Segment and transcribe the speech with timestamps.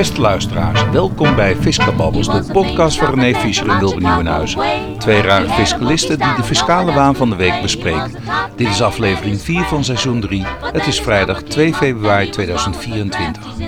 [0.00, 4.60] Beste luisteraars, welkom bij Fiscababbels, de podcast van René Fischer en Wilbert Nieuwenhuizen.
[4.98, 8.12] Twee rare fiscalisten die de fiscale waan van de week bespreken.
[8.56, 10.44] Dit is aflevering 4 van seizoen 3.
[10.72, 13.44] Het is vrijdag 2 februari 2024.
[13.44, 13.62] Hoe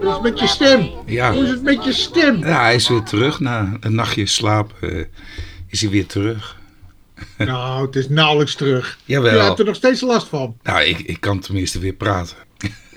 [0.00, 0.90] is het met je stem?
[1.06, 1.32] Ja.
[1.32, 2.38] Hoe is het met je stem?
[2.38, 3.40] Ja, hij is weer terug.
[3.40, 5.04] Na een nachtje slaap eh,
[5.68, 6.56] is hij weer terug.
[7.38, 8.98] Nou, het is nauwelijks terug.
[9.04, 9.36] Jawel.
[9.36, 10.56] Je hebt er nog steeds last van.
[10.62, 12.36] Nou, ik, ik kan tenminste weer praten.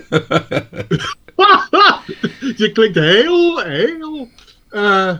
[2.56, 4.28] je klinkt heel, heel
[4.70, 5.14] eh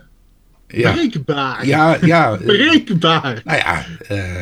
[0.69, 1.67] Ja, berekenbaar.
[1.67, 2.37] ja, ja.
[2.47, 3.41] Berekenbaar.
[3.45, 3.85] nou ja,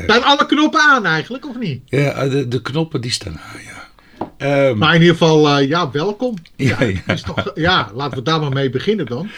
[0.06, 1.80] Zijn alle knoppen aan eigenlijk, of niet?
[1.86, 3.74] ja de, de knoppen die staan aan, ja.
[4.36, 6.34] Ehm, Maar in ieder geval, eh, ja, welkom.
[6.56, 7.00] Ja, ja.
[7.06, 9.28] Is toch, ja, laten we daar maar mee beginnen dan.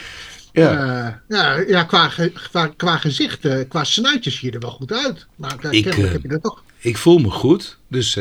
[0.51, 1.21] ja.
[1.27, 2.09] Ja, ja qua,
[2.51, 5.27] qua, qua gezicht, qua snuitjes zie je er wel goed uit.
[5.35, 6.63] Maar uh, Ik, heb je dat toch.
[6.79, 7.77] Ik voel me goed.
[7.87, 8.17] Dus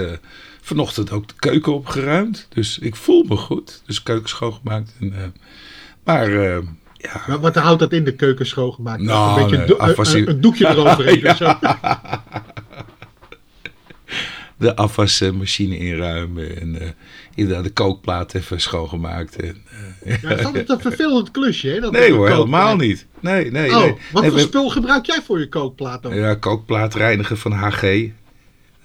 [0.69, 2.47] vanochtend ook de keuken opgeruimd.
[2.55, 3.83] Dus ik voel me goed.
[3.87, 4.93] Dus keuken schoongemaakt.
[5.01, 5.23] En, eh,
[6.05, 6.59] maar eh,
[6.95, 7.23] ja.
[7.27, 9.03] Wat, wat houdt dat in de keuken schoongemaakt?
[9.03, 11.29] Nou, een beetje nee, een, do- afwassie- een, een doekje eroverheen.
[11.31, 11.53] of zo.
[14.57, 16.61] De afwasmachine inruimen.
[16.61, 16.89] En eh,
[17.35, 19.37] inderdaad de kookplaat even schoongemaakt.
[19.37, 19.57] En,
[20.05, 21.81] eh, Ja, is altijd een vervelend klusje, hè?
[21.81, 22.39] Dat nee hoor, kookplaat.
[22.39, 23.07] helemaal niet.
[23.21, 23.95] Nee, nee, Oh, nee.
[24.13, 26.15] wat Nee, voor we- spul gebruik jij voor je kookplaat dan?
[26.15, 27.83] Ja, kookplaat reinigen van HG.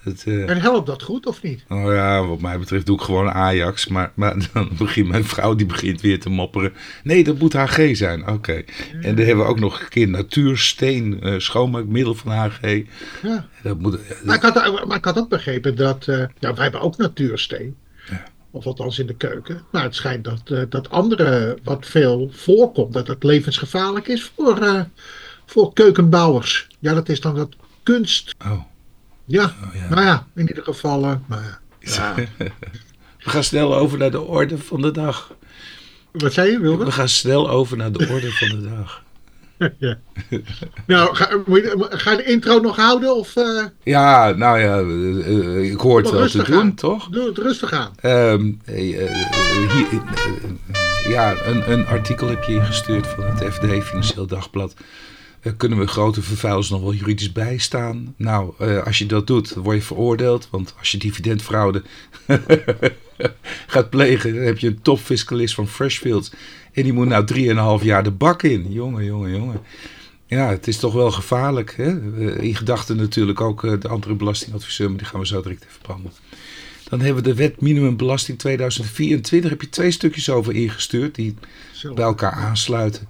[0.04, 1.64] Het, eh, En helpt dat goed of niet?
[1.68, 3.88] Nou ja, wat mij betreft doe ik gewoon Ajax.
[3.88, 6.74] Maar, maar dan begint mijn vrouw die begint weer te mopperen.
[7.04, 8.28] Nee, dat moet HG zijn.
[8.28, 8.64] Oké.
[9.02, 12.82] En dan hebben we ook nog een keer natuursteen eh, schoonmaakmiddel van HG.
[13.22, 13.48] Ja.
[13.64, 16.08] Dat moet, Maar ik had, maar ik had ook begrepen dat...
[16.08, 17.76] eh, ja, wij hebben ook natuursteen.
[18.10, 18.24] Ja.
[18.52, 19.62] Of althans in de keuken.
[19.72, 22.94] Maar het schijnt dat, eh, dat andere wat veel voorkomt...
[22.94, 24.82] dat het levensgevaarlijk is voor, eh,
[25.46, 26.68] voor keukenbouwers.
[26.80, 28.36] Ja, dat is dan dat kunst...
[28.46, 28.62] oh.
[29.26, 29.90] Ja, Oh, ja.
[29.90, 31.04] nou ja, in ieder geval...
[31.04, 32.14] eh, maar, ja.
[33.24, 35.34] We gaan snel over naar de orde van de dag.
[36.12, 36.90] Wat zei je, Wilbert?
[36.90, 39.02] We gaan snel over naar de orde van de dag.
[39.80, 39.98] Ja.
[40.88, 45.28] Nou, ga, je- ga je de intro nog houden of uh, Ja, nou ja, eh,
[45.58, 46.74] eh, ik hoor het wel te doen, aan?
[46.76, 47.08] toch?
[47.10, 47.92] Doe het rustig aan.
[48.02, 50.00] Ehm, eh, eh, hier, eh,
[50.44, 54.74] eh, ja, een, een artikel heb je ingestuurd van het FD, Financieel Dagblad.
[55.44, 58.14] Eh, kunnen we grote vervuilers nog wel juridisch bijstaan?
[58.18, 60.48] Nou, eh, als je dat doet, word je veroordeeld.
[60.52, 61.84] Want als je dividendfraude
[63.68, 66.32] gaat plegen, dan heb je een topfiscalist van Freshfields.
[66.74, 67.26] En die moet nou
[67.80, 68.72] 3,5 jaar de bak in.
[68.72, 69.62] Jongen, jongen, jongen.
[70.28, 71.74] Ja, het is toch wel gevaarlijk.
[71.78, 72.18] Hè?
[72.28, 75.80] Eh, In gedachten natuurlijk ook de andere belastingadviseur, maar die gaan we zo direct even
[75.82, 76.14] behandelen.
[76.90, 79.50] Dan hebben we de wet minimumbelasting 2024.
[79.50, 81.36] Heb je twee stukjes over ingestuurd die
[81.72, 81.94] Zo.
[81.94, 83.08] bij elkaar aansluiten.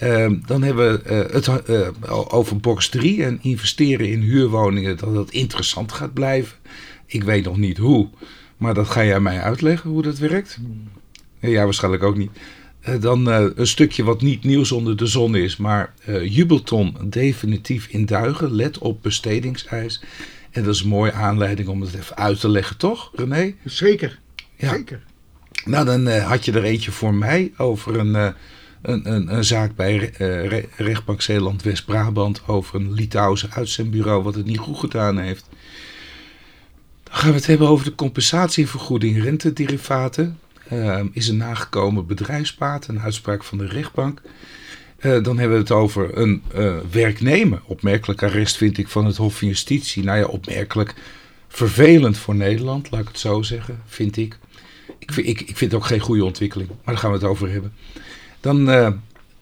[0.00, 4.96] Ehm, dan hebben we eh, het eh, over box 3 en investeren in huurwoningen.
[4.96, 6.56] Dat dat interessant gaat blijven.
[7.06, 8.08] Ik weet nog niet hoe,
[8.56, 10.58] maar dat ga jij mij uitleggen hoe dat werkt.
[11.40, 12.30] Ja, jij waarschijnlijk ook niet.
[12.80, 18.06] Eh, dan een stukje wat niet nieuws onder de zon is, maar Jubelton definitief in
[18.06, 18.52] Duigen.
[18.52, 20.02] Let op bestedingseis.
[20.50, 23.54] En dat is een mooie aanleiding om het even uit te leggen, toch, René?
[23.64, 24.18] Zeker.
[24.56, 24.70] Ja.
[24.70, 25.02] Zeker.
[25.64, 28.34] Nou, dan had je er eentje voor mij over een,
[28.82, 34.58] een, een, zaak bij eh, Re- rechtbank Zeeland-West-Brabant over een Litouwse uitzendbureau wat het niet
[34.58, 35.46] goed gedaan heeft.
[37.02, 40.38] Dan gaan we het hebben over de compensatievergoeding rentederivaten.
[40.68, 44.22] Eh, is een nagekomen bedrijfspaat, een uitspraak van de rechtbank.
[45.00, 47.60] Eh, dan hebben we het over een eh, werknemer.
[47.64, 50.04] Opmerkelijk arrest vind ik van het Hof van Justitie.
[50.04, 50.94] Nou ja, opmerkelijk
[51.48, 54.38] vervelend voor Nederland, laat ik het zo zeggen, vind ik.
[54.98, 57.50] Ik ik, ik vind het ook geen goede ontwikkeling, maar daar gaan we het over
[57.50, 57.72] hebben.
[58.40, 58.90] Dan, eh,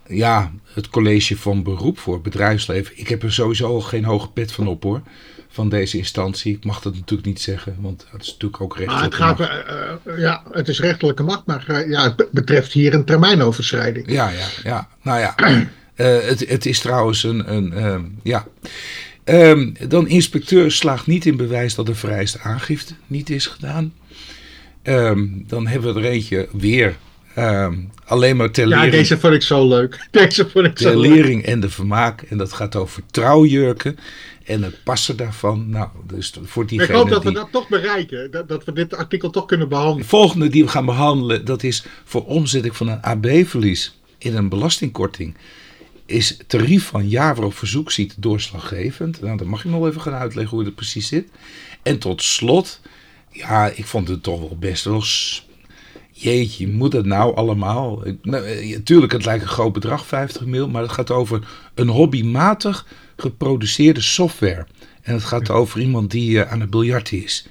[0.07, 2.93] ja, het college van beroep voor bedrijfsleven.
[2.99, 5.03] Ik heb er sowieso geen hoge pet van op hoor,
[5.49, 6.55] van deze instantie.
[6.55, 9.39] Ik mag dat natuurlijk niet zeggen, want het is natuurlijk ook Maar het, rechtelijk.
[9.39, 13.05] gaat, eh, eh, ja, het is rechterlijke macht, maar ja, het be- betreft hier een
[13.05, 14.11] termijnoverschrijding.
[14.11, 14.89] Ja, ja, ja.
[15.03, 15.35] Nou ja,
[16.29, 18.47] het, het is trouwens een, een ehm, ja.
[19.25, 23.95] Ehm, dan inspecteur slaagt niet in bewijs dat de vereiste aangifte niet is gedaan.
[24.83, 26.97] Ehm, dan hebben we er eentje weer.
[27.39, 27.75] Ehm,
[28.05, 30.07] alleen maar ter Ja, deze vond ik zo leuk.
[30.11, 31.11] Deze vond ik zo ter leuk.
[31.15, 32.23] lering en de vermaak.
[32.23, 33.97] En dat gaat over trouwjurken
[34.45, 35.71] en het passen daarvan.
[35.71, 37.39] Nou, dus voor Ik diegene hoop dat we die...
[37.39, 38.31] dat toch bereiken.
[38.31, 40.03] Dat, dat we dit artikel toch kunnen behandelen.
[40.03, 44.49] De volgende die we gaan behandelen, dat is voor omzetting van een AB-verlies in een
[44.49, 45.37] belastingkorting.
[46.07, 49.21] Is tarief van jaar waarop verzoek ziet doorslaggevend?
[49.21, 51.29] Nou, dan mag je nog even gaan uitleggen hoe het precies zit.
[51.83, 52.81] En tot slot,
[53.33, 55.03] ja, ik vond het toch wel best wel.
[55.03, 55.47] s-
[56.21, 58.03] Jeetje, moet dat nou allemaal?
[58.23, 61.89] Nou, eh, tuurlijk, het lijkt een groot bedrag, 50 mil, maar het gaat over een
[61.89, 62.87] hobbymatig
[63.17, 64.67] geproduceerde software.
[65.03, 67.47] En het gaat over iemand die eh, aan het biljarten is.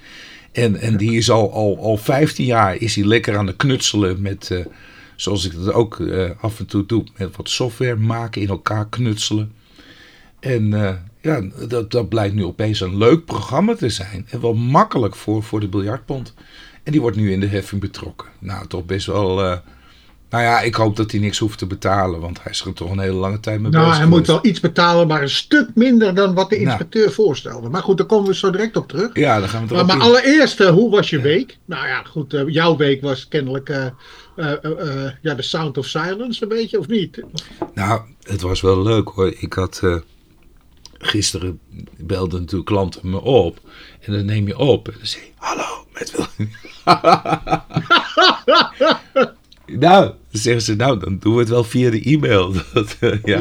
[0.52, 4.22] En, en die is al, al, al 15 jaar is hij lekker aan het knutselen
[4.22, 4.64] met, eh,
[5.16, 6.02] Zoals ik dat ook
[6.40, 7.04] af en toe doe.
[7.16, 9.52] Met wat software maken, in elkaar knutselen.
[10.40, 10.70] En
[11.20, 14.26] ja, dat, dat blijkt nu opeens een leuk programma te zijn.
[14.30, 16.34] En wel makkelijk voor, voor de biljartbond.
[16.88, 18.28] En die wordt nu in de heffing betrokken.
[18.38, 19.42] Nou, toch best wel...
[19.44, 19.56] eh,
[20.30, 22.20] nou ja, ik hoop dat hij niks hoeft te betalen.
[22.20, 24.38] Want hij is er toch een hele lange tijd mee Nou, bezig hij moet wel
[24.42, 26.68] iets betalen, maar een stuk minder dan wat de Nou.
[26.68, 27.68] inspecteur voorstelde.
[27.68, 29.10] Maar goed, daar komen we zo direct op terug.
[29.12, 31.58] Ja, dan gaan we Maar, het maar allereerst, eh, hoe was je week?
[31.64, 33.68] Nou ja, goed, eh, jouw week was kennelijk
[35.22, 37.22] ja, de Sound of Silence een beetje, of niet?
[37.74, 39.34] Nou, het was wel leuk hoor.
[39.38, 39.82] Ik had
[40.98, 41.58] gisteren
[41.96, 43.60] belde natuurlijk klanten me op.
[44.00, 46.26] En dan neem je op en dan zeg je, hallo, met Wil.
[49.78, 52.52] nou, dan zeggen ze, nou, dan doen we het wel via de e-mail.
[52.74, 53.38] Dat, eh, ja.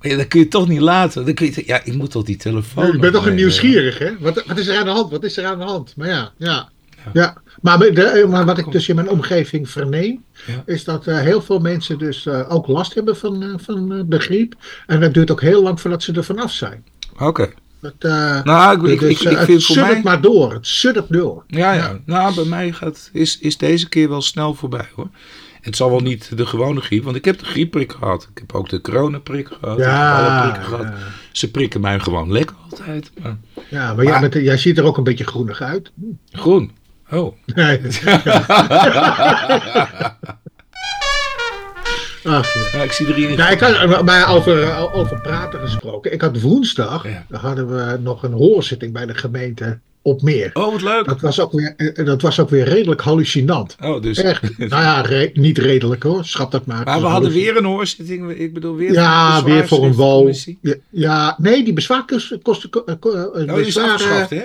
[0.00, 1.24] Maar ja, dat kun je toch niet laten.
[1.24, 2.94] Dan kun je, ja, ik moet toch die telefoon.
[2.94, 4.18] ik ben toch een nieuwsgierig, hè?
[4.18, 5.10] Wat, wat is er aan de hand?
[5.10, 5.92] Wat is er aan de hand?
[5.96, 6.68] Maar ja, ja.
[7.12, 7.36] ja.
[7.60, 10.62] Maar, de, eh, maar wat ik dus in mijn omgeving verneem, Ja.
[10.66, 14.54] is dat eh, heel veel mensen dus ook last hebben van, eh, van de griep.
[14.86, 16.84] En dat duurt ook heel lang voordat ze er vanaf zijn.
[17.18, 17.52] Oké.
[17.98, 20.00] Eh, Nou, ik, ik, dus, ik, ik eh, vind het voor mij...
[20.04, 20.52] maar door.
[20.52, 21.44] Het suddert door.
[21.46, 21.98] Ja, ja.
[22.04, 25.08] Nou, bij mij gaat, is, is deze keer wel snel voorbij hoor.
[25.60, 28.28] Het zal wel niet de gewone griep, want ik heb de griepprik gehad.
[28.34, 29.78] Ik heb ook de coronaprik gehad.
[29.78, 30.82] ik heb alle prikken gehad.
[30.82, 30.94] ja.
[31.32, 33.10] Ze prikken mij gewoon lekker altijd.
[33.22, 33.36] Maar
[33.70, 35.92] Ja, maar, jij, bent- jij ziet er ook een beetje groenig uit.
[36.30, 36.70] groen.
[37.10, 37.34] Oh.
[37.46, 37.80] Nee.
[42.26, 42.78] Ach ja.
[42.78, 46.12] Ja, ik zie er hier Ja, ik had, maar over, over praten gesproken.
[46.12, 47.38] Ik had woensdag, Ja.
[47.38, 50.50] hadden we nog een hoorzitting bij de gemeente op meer.
[50.52, 51.04] Oh, wat leuk.
[51.06, 53.76] Dat was ook weer, eh, dat was ook weer redelijk hallucinant.
[53.80, 54.18] Oh, dus.
[54.18, 54.42] Echt.
[54.58, 56.24] Nou ja, re- niet redelijk hoor.
[56.24, 56.84] Schat dat maar.
[56.84, 58.30] Maar we hadden weer een hoorzitting.
[58.30, 60.30] Ik bedoel, weer Ja, weer voor een wal.
[60.60, 62.70] Ja, ja, nee, die bezwaarkosten kosten.
[62.70, 64.42] ko- eh, eh, Oh, die is afgeschaft, hè?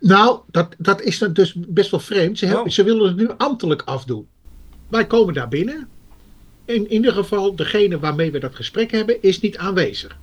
[0.00, 2.38] Nou, dat, dat is dan dus best wel vreemd.
[2.38, 2.70] Ze, hebben- Oh.
[2.70, 4.26] ze willen het nu ambtelijk afdoen.
[4.90, 5.88] Wij komen daar binnen.
[6.68, 10.18] In ieder geval, degene waarmee we dat gesprek hebben, is niet aanwezig.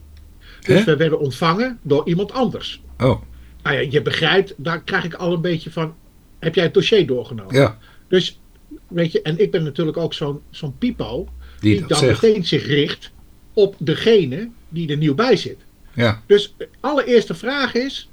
[0.62, 0.84] Dus Hè?
[0.86, 2.82] we werden ontvangen door iemand anders.
[2.98, 3.22] Oh,
[3.64, 5.96] Nou ja, je begrijpt, daar krijg ik al een beetje van.
[6.40, 7.56] Heb jij het dossier doorgenomen?
[7.56, 7.78] ja.
[8.08, 8.40] Dus,
[8.88, 11.28] weet je, en ik ben natuurlijk ook zo'n zo'n pipo.
[11.60, 12.22] Die Die dat dan zegt.
[12.22, 13.12] meteen zich richt
[13.54, 15.58] op degene die er nieuw bij zit.
[15.94, 16.22] Ja.
[16.26, 18.10] Dus de allereerste vraag is: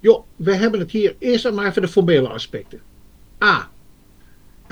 [0.00, 2.80] joh, we hebben het hier eerst maar even de formele aspecten.
[3.44, 3.70] A.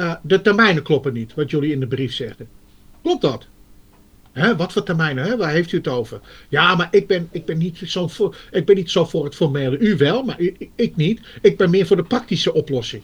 [0.01, 2.49] eh, de termijnen kloppen niet, wat jullie in de brief zeggen.
[3.03, 3.47] Klopt dat?
[4.33, 5.25] Hè, wat voor termijnen?
[5.25, 5.37] Hè?
[5.37, 6.21] Waar heeft u het over?
[6.49, 9.35] Ja, maar ik ben, ik, ben niet zo voor, ik ben niet zo voor het
[9.35, 9.79] formele.
[9.79, 11.21] U wel, maar u- ik, niet.
[11.43, 13.03] Ik ben meer voor de praktische oplossing.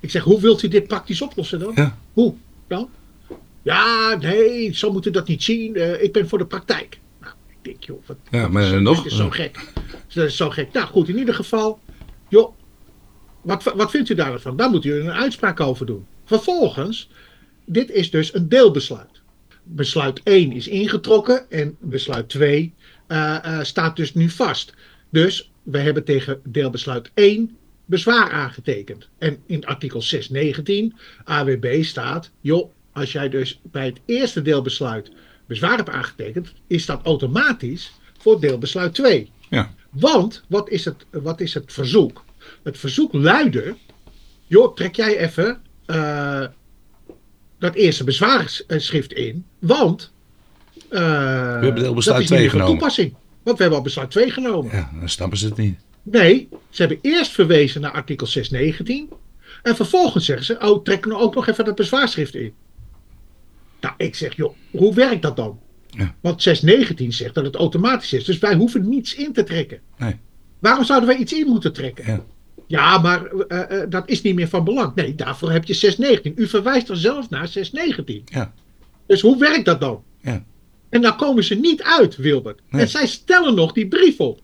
[0.00, 1.72] Ik zeg, hoe wilt u dit praktisch oplossen dan?
[1.74, 1.98] Ja.
[2.12, 2.34] Hoe
[2.66, 2.88] dan?
[3.62, 5.76] Ja, nee, zo moet u dat niet zien.
[5.76, 6.98] Eh, ik ben voor de praktijk.
[7.20, 9.06] Nou, ik denk, joh, wat, Ja, maar dit nog.
[9.06, 9.72] is zo gek.
[10.14, 10.72] Dat is zo gek.
[10.72, 11.78] Nou goed, in ieder geval,
[12.28, 12.52] joh,
[13.42, 14.56] wat, wat vindt u daarvan?
[14.56, 16.06] Daar moet u een uitspraak over doen.
[16.34, 17.08] Vervolgens,
[17.64, 19.22] dit is dus een deelbesluit.
[19.62, 22.74] Besluit 1 is ingetrokken en besluit 2
[23.06, 24.74] eh, eh, staat dus nu vast.
[25.10, 29.08] Dus we hebben tegen deelbesluit 1 bezwaar aangetekend.
[29.18, 30.94] En in artikel 619
[31.24, 35.10] AWB staat, joh, als jij dus bij het eerste deelbesluit
[35.46, 39.30] bezwaar hebt aangetekend, is dat automatisch voor deelbesluit 2.
[39.50, 39.74] Ja.
[39.90, 42.24] Want, wat is, het, wat is het verzoek?
[42.62, 43.76] Het verzoek luidde,
[44.46, 46.44] joh, trek jij even eh,
[47.58, 50.12] dat eerste bezwaarschrift in, want
[50.88, 52.66] eh, we hebben is niet 2 meer van genomen.
[52.66, 53.14] toepassing.
[53.42, 54.76] Want we hebben al besluit 2 genomen.
[54.76, 55.78] Ja, dan snappen ze het niet.
[56.02, 59.08] Nee, ze hebben eerst verwezen naar artikel 619.
[59.62, 62.54] En vervolgens zeggen ze, oh, trek nou ook nog even dat bezwaarschrift in.
[63.80, 65.60] Nou, ik zeg, joh, hoe werkt dat dan?
[65.90, 66.14] Ja.
[66.20, 68.24] Want 619 zegt dat het automatisch is.
[68.24, 69.80] Dus wij hoeven niets in te trekken.
[69.98, 70.16] Nee.
[70.58, 72.06] Waarom zouden wij iets in moeten trekken?
[72.06, 72.24] Ja.
[72.66, 74.94] Ja, maar eh, eh, dat is niet meer van belang.
[74.94, 76.32] Nee, daarvoor heb je 619.
[76.44, 78.22] U verwijst er zelf naar 619.
[78.24, 78.52] Ja.
[79.06, 80.02] Dus hoe werkt dat dan?
[80.20, 80.44] Ja.
[80.88, 82.60] En dan komen ze niet uit, Wilbert.
[82.70, 82.80] Nee.
[82.82, 84.40] En zij stellen nog die brief op.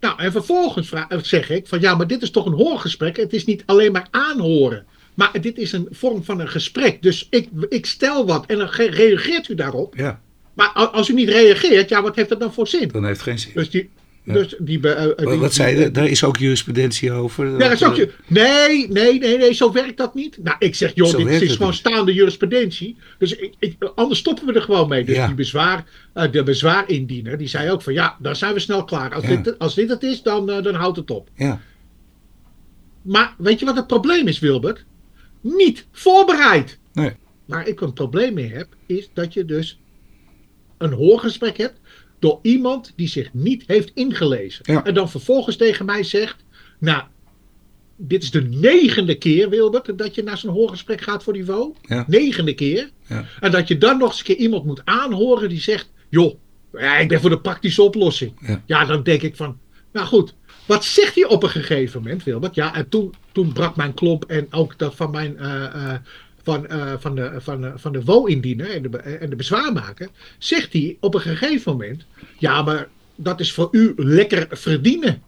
[0.00, 3.16] Nou, en vervolgens vra- eh, zeg ik van ja, maar dit is toch een hoorgesprek.
[3.16, 4.86] Het is niet alleen maar aanhoren.
[5.14, 7.02] Maar dit is een vorm van een gesprek.
[7.02, 9.94] Dus ik, ik stel wat en dan ge- reageert u daarop.
[9.96, 10.20] ja,
[10.54, 12.88] Maar als u niet reageert, ja, wat heeft dat dan voor zin?
[12.88, 13.52] dan heeft het geen zin.
[13.54, 13.90] Dus die.
[14.26, 14.32] Ja.
[14.32, 15.90] Dus die, be- eh, Wat, die- wat zei je?
[15.90, 17.50] Daar is ook jurisprudentie over.
[17.50, 20.38] ja, dat is ook je- nee, nee, nee, nee, zo werkt dat niet.
[20.42, 21.78] Nou, ik zeg, joh, Zo dit is gewoon niet.
[21.78, 22.96] staande jurisprudentie.
[23.18, 25.04] Dus ik, ik, anders stoppen we er gewoon mee.
[25.04, 25.26] Dus Ja.
[25.26, 29.14] die bezwaar, eh, de bezwaarindiener, die zei ook van, ja, dan zijn we snel klaar.
[29.14, 29.36] Als, Ja.
[29.36, 31.28] dit, als dit het is, dan, eh, dan houdt het op.
[31.34, 31.60] Ja,
[33.02, 34.84] Maar weet je wat het probleem is, Wilbert?
[35.40, 36.78] Niet voorbereid.
[36.92, 37.10] nee.
[37.44, 39.80] Waar ik een probleem mee heb, is dat je dus
[40.78, 41.78] een hoorgesprek hebt
[42.18, 44.64] door iemand die zich niet heeft ingelezen.
[44.72, 44.84] Ja.
[44.84, 46.44] En dan vervolgens tegen mij zegt,
[46.78, 47.02] nou,
[47.96, 51.74] dit is de negende keer, Wilbert, dat je naar zo'n hoorgesprek gaat voor die WO.
[51.82, 52.04] Ja.
[52.06, 52.90] Negende keer.
[53.08, 53.24] Ja.
[53.40, 56.34] En dat je dan nog eens een keer iemand moet aanhoren die zegt: joh,
[56.72, 58.60] ja, ik ben voor de praktische oplossing.
[58.66, 58.84] Ja.
[58.84, 59.58] Dan denk ik van,
[59.92, 60.34] nou goed.
[60.66, 62.54] Wat zegt hij op een gegeven moment, Wilbert?
[62.54, 65.38] Ja, en toen, toen brak mijn klomp en ook dat van mijn.
[65.38, 66.00] eh, eh,
[66.46, 68.02] van, eh, van de, van, de- van de
[68.68, 70.08] en de, en de bezwaarmaker.
[70.38, 72.04] Zegt hij op een gegeven moment.
[72.38, 75.22] Ja, maar dat is voor u lekker verdienen.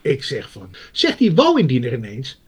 [0.00, 0.68] Ik zeg van.
[0.92, 2.42] Zegt die WO-indiener ineens.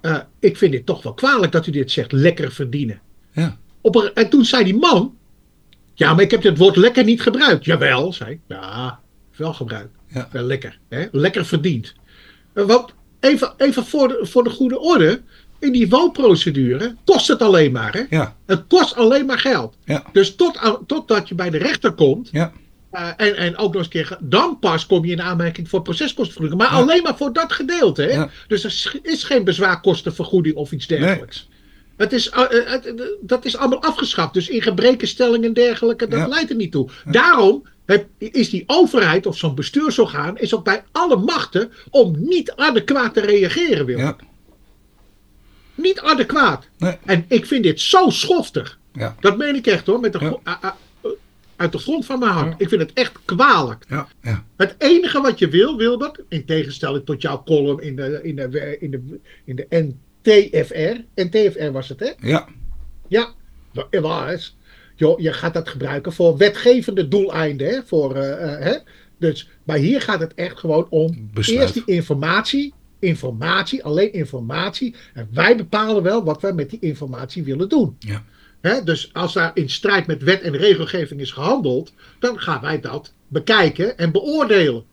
[0.00, 3.00] eh, ik vind dit toch wel kwalijk dat u dit zegt, lekker verdienen.
[3.32, 3.58] Ja.
[3.80, 5.16] Op een, en toen zei die man.
[5.94, 7.64] Ja, maar ik heb het woord lekker niet gebruikt.
[7.64, 8.40] Jawel, zei ik.
[8.48, 9.00] Ja,
[9.36, 9.94] wel gebruikt.
[10.06, 10.28] Ja.
[10.32, 10.78] Wel lekker.
[10.88, 11.06] Hè?
[11.12, 11.94] Lekker verdiend.
[12.52, 15.22] Eh, Want even, even voor, de, voor de goede orde.
[15.58, 17.92] In die woonprocedure kost het alleen maar.
[17.94, 18.02] Hè?
[18.16, 18.36] Ja.
[18.46, 19.76] Het kost alleen maar geld.
[19.84, 20.04] Ja.
[20.12, 22.28] Dus tot, totdat je bij de rechter komt.
[22.32, 22.52] Ja.
[22.90, 24.16] eh, en, en ook nog eens een keer.
[24.20, 26.60] Dan pas kom je in aanmerking voor proceskostenvergoeding.
[26.62, 26.82] Maar Ja.
[26.84, 28.02] alleen maar voor dat gedeelte.
[28.02, 28.08] Hè?
[28.12, 28.30] Ja.
[28.48, 31.48] Dus er is- geen bezwaarkostenvergoeding of iets dergelijks.
[31.96, 34.34] Het is, eh, eh, het- dat is allemaal afgeschaft.
[34.34, 36.26] Dus in gebrekenstelling en dergelijke, dat Ja.
[36.26, 36.88] leidt er niet toe.
[37.04, 42.52] Daarom heb- is die overheid of zo'n bestuursorgaan is ook bij alle machten om niet
[42.52, 43.86] adequaat te reageren.
[43.86, 44.14] Wil.
[45.76, 46.66] Niet adequaat.
[46.78, 46.96] Nee.
[47.04, 48.78] En ik vind dit zo schoftig.
[48.92, 49.16] Ja.
[49.20, 50.00] Dat meen ik echt hoor.
[50.00, 50.26] Met de Ja.
[50.26, 50.76] gro- a- a-
[51.56, 52.60] uit de grond van mijn hart.
[52.60, 53.84] Ik vind het echt kwalijk.
[53.88, 54.06] Ja.
[54.22, 54.44] Ja.
[54.56, 58.76] Het enige wat je wil, Wilbert, in tegenstelling tot jouw column in de, in de,
[58.80, 59.66] in de, in de
[60.22, 61.00] NTFR.
[61.14, 62.12] NTFR was het, hè?
[62.28, 62.48] Ja.
[63.08, 63.28] Ja,
[63.72, 64.56] wa- was.
[64.96, 67.68] Joh, je gaat dat gebruiken voor wetgevende doeleinden.
[67.68, 67.82] Hè?
[67.86, 68.74] Voor, eh, eh, hè?
[69.18, 71.60] Dus, maar hier gaat het echt gewoon om Besluit.
[71.60, 72.74] eerst die informatie.
[72.98, 74.94] Informatie, alleen informatie.
[75.14, 77.96] En wij bepalen wel wat wij met die informatie willen doen.
[77.98, 78.22] Ja.
[78.84, 83.12] Dus als daar in strijd met wet en regelgeving is gehandeld, dan gaan wij dat
[83.28, 84.84] bekijken en beoordelen.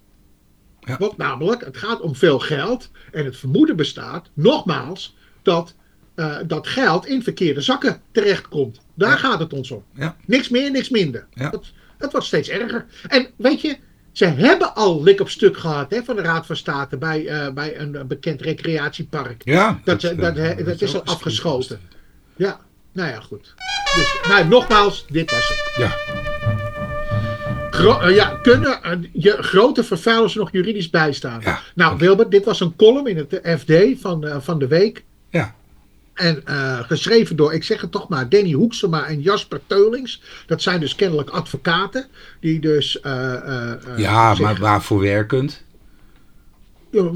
[0.79, 0.97] Ja.
[0.97, 5.75] Want namelijk, het gaat om veel geld en het vermoeden bestaat, nogmaals, dat
[6.15, 8.79] eh, dat geld in verkeerde zakken terechtkomt.
[8.93, 9.15] Daar Ja.
[9.17, 9.83] gaat het ons om.
[9.95, 10.15] Ja.
[10.25, 11.27] Niks meer, niks minder.
[11.33, 11.49] Ja.
[11.49, 12.85] Het, het wordt steeds erger.
[13.07, 13.77] En weet je,
[14.13, 17.53] ze hebben al lik op stuk gehad hè, van de Raad van State bij, eh,
[17.53, 19.41] bij een, bekend recreatiepark.
[19.45, 19.79] Ja.
[19.83, 21.79] Dat, dat, dat, eh, dat is al afgeschoten.
[22.35, 22.59] Ja,
[22.91, 23.53] nou ja, goed.
[23.95, 25.73] Dus, nou, nogmaals, dit was het.
[25.77, 25.91] Ja.
[27.69, 31.41] Gro- eh, ja, kunnen je grote vervuilers nog juridisch bijstaan?
[31.43, 31.59] Ja.
[31.75, 35.03] Nou, Wilbert, dit was een column in het FD van, van de week.
[35.29, 35.55] Ja.
[36.13, 40.21] En eh, geschreven door, ik zeg het toch maar, Danny Hoeksema en Jasper Teulings.
[40.45, 42.07] Dat zijn dus kennelijk advocaten.
[42.39, 45.63] Die dus eh, eh, Ja, maar waarvoor werkend?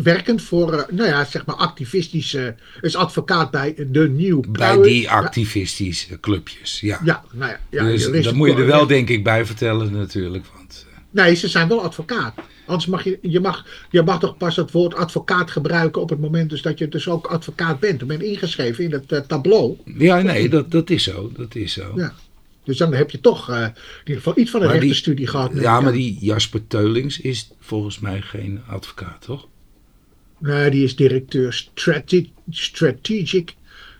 [0.04, 6.20] werkend voor, nou ja, zeg maar activistische, is advocaat bij de Nieuw Bij die activistische
[6.20, 6.80] clubjes.
[6.80, 7.00] Ja.
[7.04, 7.60] Ja, nou ja.
[7.70, 10.46] ja dus dat moet je er wel denk ik bij vertellen natuurlijk.
[10.56, 12.34] Want, Nee, ze zijn wel advocaat.
[12.68, 16.20] Anders mag je, je mag, je mag toch pas het woord advocaat gebruiken op het
[16.20, 18.04] moment dus dat je dus ook advocaat bent.
[18.08, 19.78] Je ingeschreven in het eh, tableau.
[19.98, 21.32] ja, nee, dat, dat is zo.
[21.36, 21.92] Dat is zo.
[21.96, 22.14] Ja.
[22.64, 25.52] Dus dan heb je toch eh, in ieder geval iets van een rechtenstudie gehad.
[25.54, 29.48] Ja, maar die Jasper Teulings is volgens mij geen advocaat, toch?
[30.38, 33.56] Nee, die is directeur strate- Strategic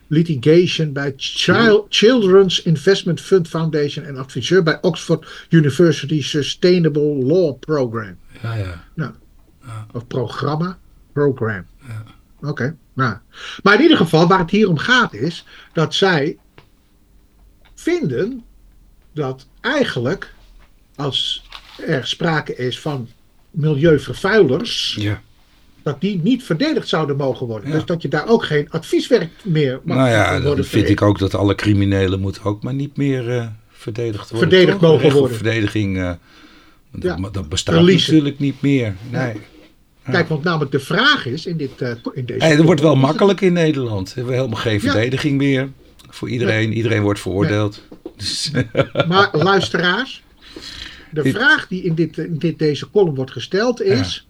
[0.06, 8.16] Litigation bij Child, Children's Investment Fund Foundation en adviseur bij Oxford University Sustainable Law Program.
[8.42, 8.84] Ja, ja.
[8.94, 9.12] Nou,
[9.92, 10.78] of programma?
[11.12, 11.66] Program.
[12.40, 13.16] Oké, nou.
[13.62, 16.38] Maar in ieder geval, waar het hier om gaat is dat zij
[17.74, 18.44] vinden
[19.12, 20.34] dat eigenlijk
[20.96, 21.44] als
[21.86, 23.08] er sprake is van
[23.50, 25.22] milieuvervuilers, ja.
[25.82, 27.68] dat die niet verdedigd zouden mogen worden.
[27.68, 27.74] Ja.
[27.74, 31.02] Dus dat je daar ook geen advieswerk meer mag Nou ja, worden dan vind ik
[31.02, 34.48] ook dat alle criminelen moeten ook maar niet meer eh, verdedigd worden.
[34.48, 35.36] Verdedigd mogen worden.
[35.36, 36.12] verdediging, eh,
[37.00, 37.16] Ja.
[37.32, 38.12] dat bestaat Verliezen.
[38.12, 38.96] natuurlijk niet meer.
[39.10, 39.34] Nee.
[40.10, 42.44] Kijk, want namelijk de vraag is in, dit, eh, in deze...
[42.44, 44.08] Hey, dat wordt wel makkelijk in Nederland.
[44.08, 45.70] We hebben helemaal geen verdediging meer
[46.08, 46.72] voor iedereen.
[46.72, 47.82] Iedereen wordt veroordeeld.
[48.16, 48.50] Dus,
[49.08, 50.22] Maar luisteraars,
[51.10, 54.26] de vraag die in, dit, in dit, deze column wordt gesteld is: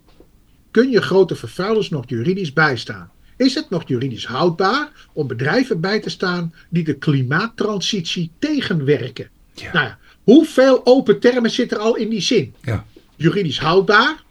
[0.71, 3.11] kun je grote vervuilers nog juridisch bijstaan?
[3.37, 9.29] Is het nog juridisch houdbaar om bedrijven bij te staan die de klimaattransitie tegenwerken?
[9.55, 9.73] Ja.
[9.73, 9.99] Nou ja,
[10.33, 12.55] hoeveel open termen zit er al in die zin?
[12.63, 12.87] ja.
[13.17, 14.23] Juridisch houdbaar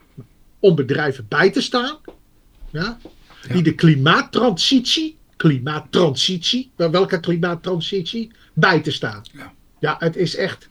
[0.59, 1.97] om bedrijven bij te staan,
[2.71, 2.97] ja,
[3.51, 9.21] die de klimaattransitie, klimaattransitie, wel- welke klimaattransitie, bij te staan.
[9.33, 9.53] Ja.
[9.79, 10.69] Ja, het is echt.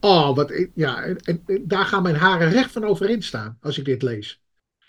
[0.00, 0.52] Oh, wat.
[0.74, 4.02] Ja, en, en- en daar gaan mijn haren recht van overeind staan als ik dit
[4.02, 4.40] lees.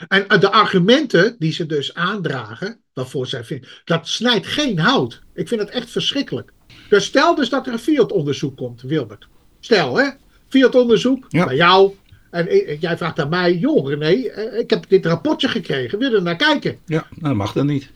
[0.08, 5.22] En de argumenten die ze dus aandragen, waarvoor zij vinden, dat snijdt geen hout.
[5.34, 6.52] Ik vind het echt verschrikkelijk.
[6.90, 9.28] Dus stel dus dat er een Fiat-onderzoek komt, Wilbert.
[9.60, 10.10] Stel, hè?
[10.50, 11.46] Fiat-onderzoek Ja.
[11.46, 11.92] bij jou.
[12.32, 12.48] En
[12.80, 16.22] jij vraagt aan mij, joh René, eh, ik heb dit rapportje gekregen, wil je er
[16.24, 16.78] naar kijken?
[16.86, 17.90] Ja, nou, dat mag dan niet.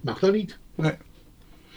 [0.00, 0.58] Mag dat niet.
[0.74, 0.92] Nee.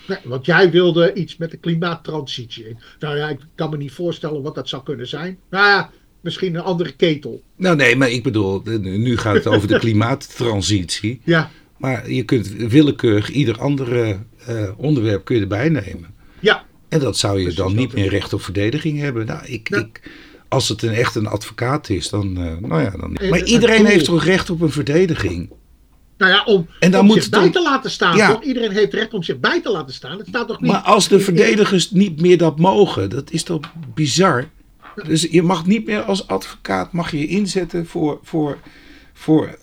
[0.08, 2.75] Nee, want jij wilde iets met de klimaattransitie.
[3.00, 5.38] Nou ja, ik kan me niet voorstellen wat dat zou kunnen zijn.
[5.50, 5.89] Nou ja,
[6.22, 7.42] misschien een andere ketel.
[7.56, 11.22] Nou nee, maar ik bedoel, nu gaat het over de klimaattransitie.
[11.24, 16.13] Ja, Maar je kunt willekeurig ieder andere eh, onderwerp kun je erbij nemen.
[16.39, 19.25] ja, En dat zou je Precies, dan niet meer recht op verdediging hebben.
[19.25, 19.77] Nou, ik, Ja.
[19.77, 20.01] ik,
[20.47, 23.17] als het een echt een advocaat is, dan, eh, nou ja, dan.
[23.29, 25.49] Maar iedereen heeft toch recht op een verdediging?
[26.17, 28.17] nou ja, om, En dan om moet zich dan- bij te laten staan.
[28.17, 28.41] Ja.
[28.41, 30.17] Iedereen heeft recht om zich bij te laten staan.
[30.17, 30.71] Het staat toch niet...
[30.71, 33.59] Maar als de verdedigers niet meer dat mogen, dat is toch
[33.93, 34.45] bizar?
[35.07, 38.57] Dus je mag niet meer als advocaat mag je inzetten voor, voor,
[39.13, 39.57] voor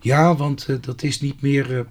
[0.00, 1.84] ja, want eh, dat is niet meer, eh,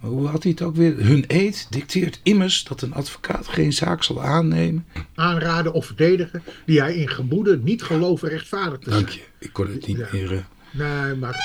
[0.00, 0.94] hoe had hij het ook weer?
[1.06, 4.86] Hun eed dicteert immers dat een advocaat geen zaak zal aannemen.
[5.14, 9.02] aanraden of verdedigen die hij in gemoede niet geloven rechtvaardig te zijn.
[9.04, 10.06] Dank je, ik kon het niet Ja.
[10.12, 10.46] meer.
[10.70, 11.36] Nee, maar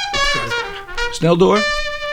[1.12, 1.60] snel door,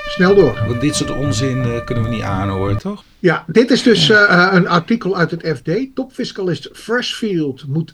[0.07, 0.65] snel door.
[0.69, 3.05] want dit soort onzin eh, kunnen we niet aanhoren, toch?
[3.19, 5.95] Ja, dit is dus eh, eh, een artikel uit het FD.
[5.95, 7.93] Topfiscalist Freshfield moet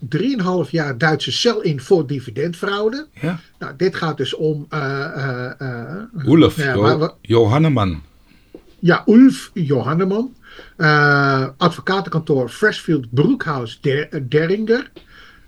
[0.64, 3.06] 3,5 jaar Duitse cel in voor dividendfraude.
[3.20, 3.40] Ja.
[3.58, 4.66] Nou, dit gaat dus om.
[4.68, 5.56] nou
[6.68, 8.02] ja, Jo- Johanneman.
[8.86, 10.34] Ja, Ulf Johanneman.
[10.76, 14.90] eh, advocatenkantoor Freshfield Broekhuis Der- Deringer.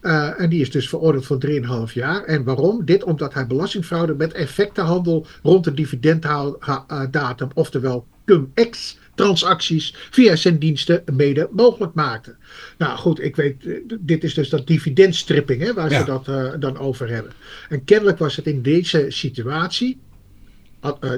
[0.00, 2.25] Eh, en die is dus veroordeeld voor 3,5 jaar.
[2.25, 2.85] En waarom?
[2.85, 11.02] Dit omdat hij belastingfraude met effectenhandel rond de dividenddatum, oftewel cum-ex transacties via zijn diensten
[11.12, 12.37] mede mogelijk maakte.
[12.78, 15.99] Nou goed, ik weet, eh, dit is dus dat dividendstripping hè, waar Ja.
[15.99, 17.33] ze dat eh, dan over hebben.
[17.68, 20.08] En kennelijk was het in deze situatie eh,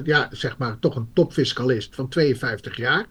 [0.03, 3.05] ja, zeg maar, toch een topfiscalist van 52 jaar.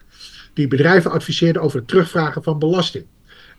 [0.55, 3.05] Die bedrijven adviseerde over het terugvragen van belasting.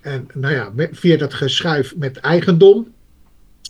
[0.01, 2.93] En nou ja, via dat geschuif met eigendom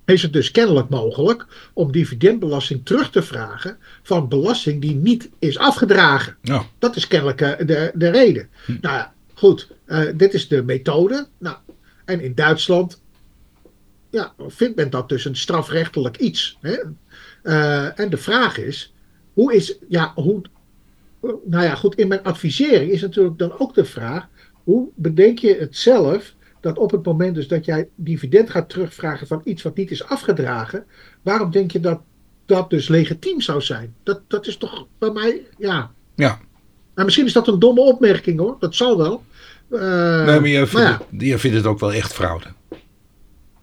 [0.06, 5.58] is het dus kennelijk mogelijk om dividendbelasting terug te vragen van belasting die niet is
[5.58, 6.38] afgedragen.
[6.42, 8.50] Nou, Dat is kennelijk eh, de, de reden.
[8.66, 9.68] Nou ja, goed.
[9.86, 11.28] eh, dit is de methode.
[11.38, 11.56] Nou,
[12.06, 13.02] en in Duitsland
[14.10, 16.58] ja, vindt men dat dus een strafrechtelijk iets.
[16.62, 16.78] Hè?
[17.44, 18.94] Eh, en de vraag is,
[19.34, 20.42] hoe is, ja, hoe,
[21.22, 24.28] nou ja, goed, in mijn advisering is natuurlijk dan ook de vraag,
[24.64, 29.28] hoe bedenk je het zelf dat op het moment dus dat jij dividend gaat terugvragen
[29.28, 30.86] van iets wat niet is afgedragen,
[31.22, 32.02] waarom denk je dat
[32.46, 33.96] dat dus legitiem zou zijn?
[34.04, 36.40] Dat, dat is toch bij mij, ja, ja.
[36.94, 39.24] en misschien is dat een domme opmerking hoor, dat zal wel.
[39.70, 42.46] Eh, Nee, maar je vindt, ja, het, je vindt het ook wel echt fraude.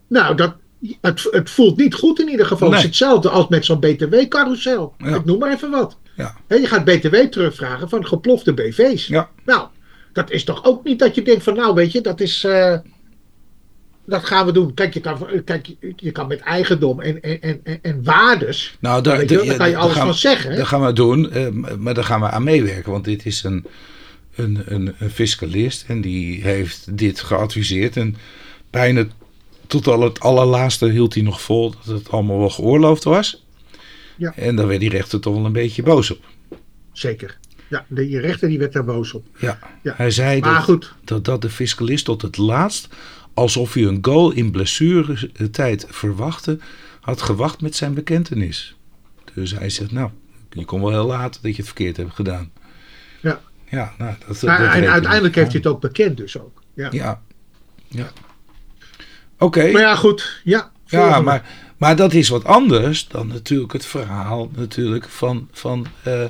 [0.06, 0.54] nou, dat,
[1.00, 2.68] het, het voelt niet goed in ieder geval.
[2.70, 4.94] Het is hetzelfde als met zo'n BTW-carousel.
[4.98, 5.14] Ja.
[5.14, 5.98] Ik noem maar even wat.
[6.16, 6.36] Ja.
[6.48, 9.06] Je gaat BTW terugvragen van geplofte BV's.
[9.06, 9.30] Ja.
[9.44, 9.68] Nou,
[10.12, 12.44] dat is toch ook niet dat je denkt van, nou weet je, dat is.
[12.44, 12.76] eh,
[14.06, 14.74] dat gaan we doen.
[14.74, 18.76] Kijk, je kan, kijk, je- kan met eigendom en, en, en, en- waardes.
[18.80, 20.56] Nou, daar, je kan je alles gaan, van zeggen.
[20.56, 22.92] Dat gaan we doen, eh, maar daar gaan we aan meewerken.
[22.92, 23.66] Want dit is een,
[24.34, 27.96] een, een, een fiscalist en die heeft dit geadviseerd.
[27.96, 28.16] En
[28.70, 29.04] bijna
[29.68, 33.46] tot al het allerlaatste hield hij nog vol dat het allemaal wel geoorloofd was.
[34.16, 34.32] Ja.
[34.36, 36.24] En daar werd die rechter toch wel een beetje boos op.
[36.92, 37.38] Zeker.
[37.68, 39.26] Ja, de rechter die werd daar boos op.
[39.38, 39.58] Ja.
[39.82, 39.94] Ja.
[39.96, 40.94] Hij zei Maar dat, goed.
[41.04, 42.88] dat, dat de fiscalist tot het laatst,
[43.34, 46.58] alsof hij een goal in blessuretijd verwachtte,
[47.00, 48.76] had gewacht met zijn bekentenis.
[49.34, 50.10] Dus hij zegt, nou,
[50.50, 52.50] je kon wel heel laat dat je het verkeerd hebt gedaan.
[53.20, 53.40] Ja.
[53.70, 56.62] Ja, nou, dat, Maar, dat en uiteindelijk heeft hij het ook bekend dus ook.
[56.74, 56.88] Ja.
[56.90, 57.22] Ja,
[57.88, 58.10] ja.
[59.38, 60.40] Oké, Maar ja, goed.
[60.44, 61.46] Ja, ja, maar,
[61.76, 66.24] maar dat is wat anders dan natuurlijk het verhaal natuurlijk van, van eh,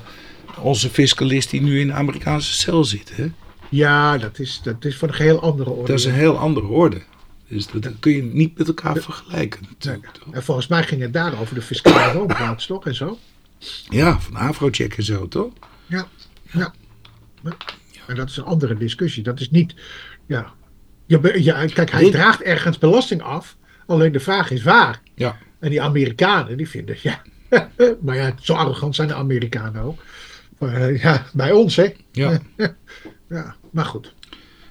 [0.61, 3.17] onze fiscalist die nu in de Amerikaanse cel zit.
[3.17, 3.31] Hè?
[3.69, 5.87] Ja, dat is, dat is van een geheel andere orde.
[5.87, 7.03] Dat is een heel andere orde.
[7.49, 9.61] Dus dat, dat kun je niet met elkaar vergelijken?
[10.31, 12.87] En volgens mij ging het daar over de fiscale woonplaats, toch?
[12.87, 13.19] En zo.
[13.89, 15.53] Ja, van Afrocheck en zo, toch?
[15.87, 16.09] Ja.
[16.53, 16.75] ja.
[18.07, 19.23] En dat is een andere discussie.
[19.23, 19.75] Dat is niet.
[20.27, 20.53] Ja.
[21.09, 23.57] Be- ja, kijk, hij draagt ergens belasting af.
[23.87, 25.01] Alleen de vraag is waar.
[25.15, 25.37] Ja.
[25.61, 26.97] En die Amerikanen, die vinden.
[27.03, 27.23] Ja.
[28.03, 30.01] maar ja, zo arrogant zijn de Amerikanen ook.
[30.59, 31.93] Maar, eh, ja, bij ons, hè?
[32.13, 32.39] ja.
[33.29, 34.15] Ja, maar goed.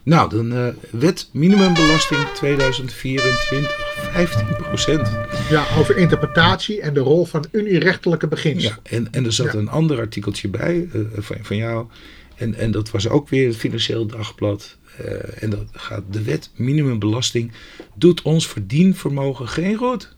[0.03, 5.09] Nou, dan eh, wet minimumbelasting 2024, 15 procent.
[5.49, 8.79] Ja, over interpretatie en de rol van unierechtelijke beginselen.
[8.83, 9.59] Ja, en, en er zat Ja.
[9.59, 11.87] een ander artikeltje bij eh, van, van jou.
[12.35, 14.77] En, en dat was ook weer het Financieel Dagblad.
[14.97, 17.51] Eh, en dat gaat de wet minimumbelasting
[17.95, 20.15] doet ons verdienvermogen geen goed.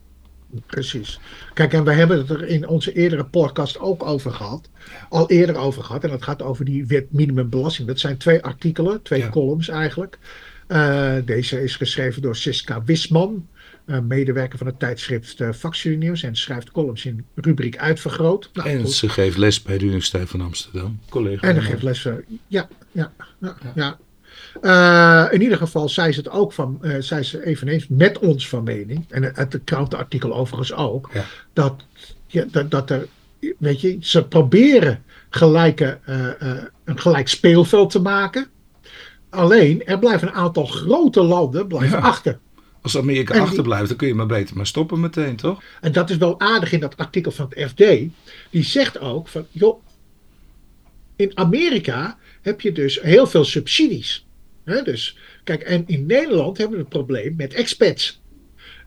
[0.65, 1.19] Precies.
[1.53, 4.69] Kijk, en we hebben het er in onze eerdere podcast ook over gehad.
[5.09, 6.03] Al eerder over gehad.
[6.03, 7.87] En dat gaat over die wet minimumbelasting.
[7.87, 9.29] Dat zijn twee artikelen, twee Ja.
[9.29, 10.17] columns eigenlijk.
[10.67, 13.47] Eh, deze is geschreven door Siska Wisman.
[13.85, 18.49] uh, medewerker van het tijdschrift uh, Nieuws en schrijft columns in rubriek Uitvergroot.
[18.53, 18.91] Nou, en goed.
[18.91, 21.47] ze geeft les bij de Universiteit van Amsterdam, collega.
[21.47, 22.03] En ze geeft les,
[22.47, 23.57] ja, ja, ja.
[23.75, 23.99] ja.
[24.61, 28.49] Uh, in ieder geval zei ze het ook van, uh, zei ze eveneens met ons
[28.49, 31.25] van mening, en het krantenartikel overigens ook, ja.
[31.53, 31.83] dat,
[32.27, 33.07] ja, dat, dat er,
[33.57, 36.27] weet je, ze proberen gelijke, uh,
[36.83, 38.47] een gelijk speelveld te maken.
[39.29, 42.03] Alleen, er blijven een aantal grote landen blijven ja.
[42.03, 42.39] achter.
[42.81, 45.63] Als Amerika en achterblijft, dan kun je maar beter maar stoppen meteen, toch?
[45.81, 47.83] En dat is wel aardig in dat artikel van het FD.
[48.49, 49.83] Die zegt ook van, joh,
[51.15, 54.25] in Amerika heb je dus heel veel subsidies.
[54.69, 58.21] Dus, kijk, en in Nederland hebben we het probleem met expats.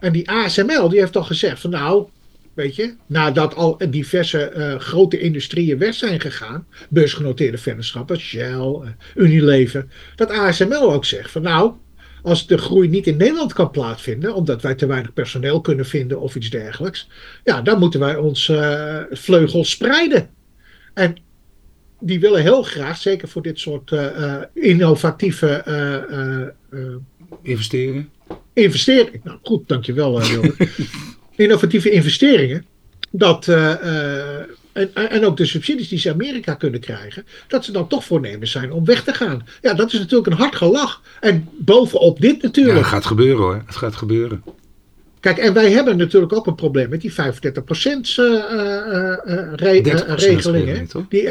[0.00, 2.08] En die ASML die heeft al gezegd van nou,
[2.54, 8.88] weet je, nadat al diverse uh, grote industrieën weg zijn gegaan, beursgenoteerde vennootschappen, Shell, uh,
[9.14, 11.72] Unilever, dat ASML ook zegt van nou,
[12.22, 16.20] als de groei niet in Nederland kan plaatsvinden, omdat wij te weinig personeel kunnen vinden
[16.20, 17.08] of iets dergelijks,
[17.44, 20.30] ja, dan moeten wij ons uh, vleugels spreiden.
[20.94, 21.16] En
[22.02, 25.64] die willen heel graag, zeker voor dit soort uh, innovatieve
[27.42, 28.10] investeringen.
[28.52, 29.20] Investeringen.
[29.24, 30.22] Nou goed, dankjewel.
[31.36, 32.64] innovatieve investeringen.
[33.10, 33.48] Dat,
[34.72, 38.50] en, en ook de subsidies die ze Amerika kunnen krijgen, dat ze dan toch voornemens
[38.50, 39.46] zijn om weg te gaan.
[39.60, 41.02] Ja, dat is natuurlijk een hard gelach.
[41.20, 42.76] En bovenop dit natuurlijk.
[42.76, 43.62] Ja, het gaat gebeuren hoor.
[43.66, 44.42] Het gaat gebeuren.
[45.20, 47.24] Kijk, en wij hebben natuurlijk ook een probleem met die 35% uh, uh,
[49.54, 49.80] re
[50.16, 50.88] regelingen.
[51.08, 51.28] Die,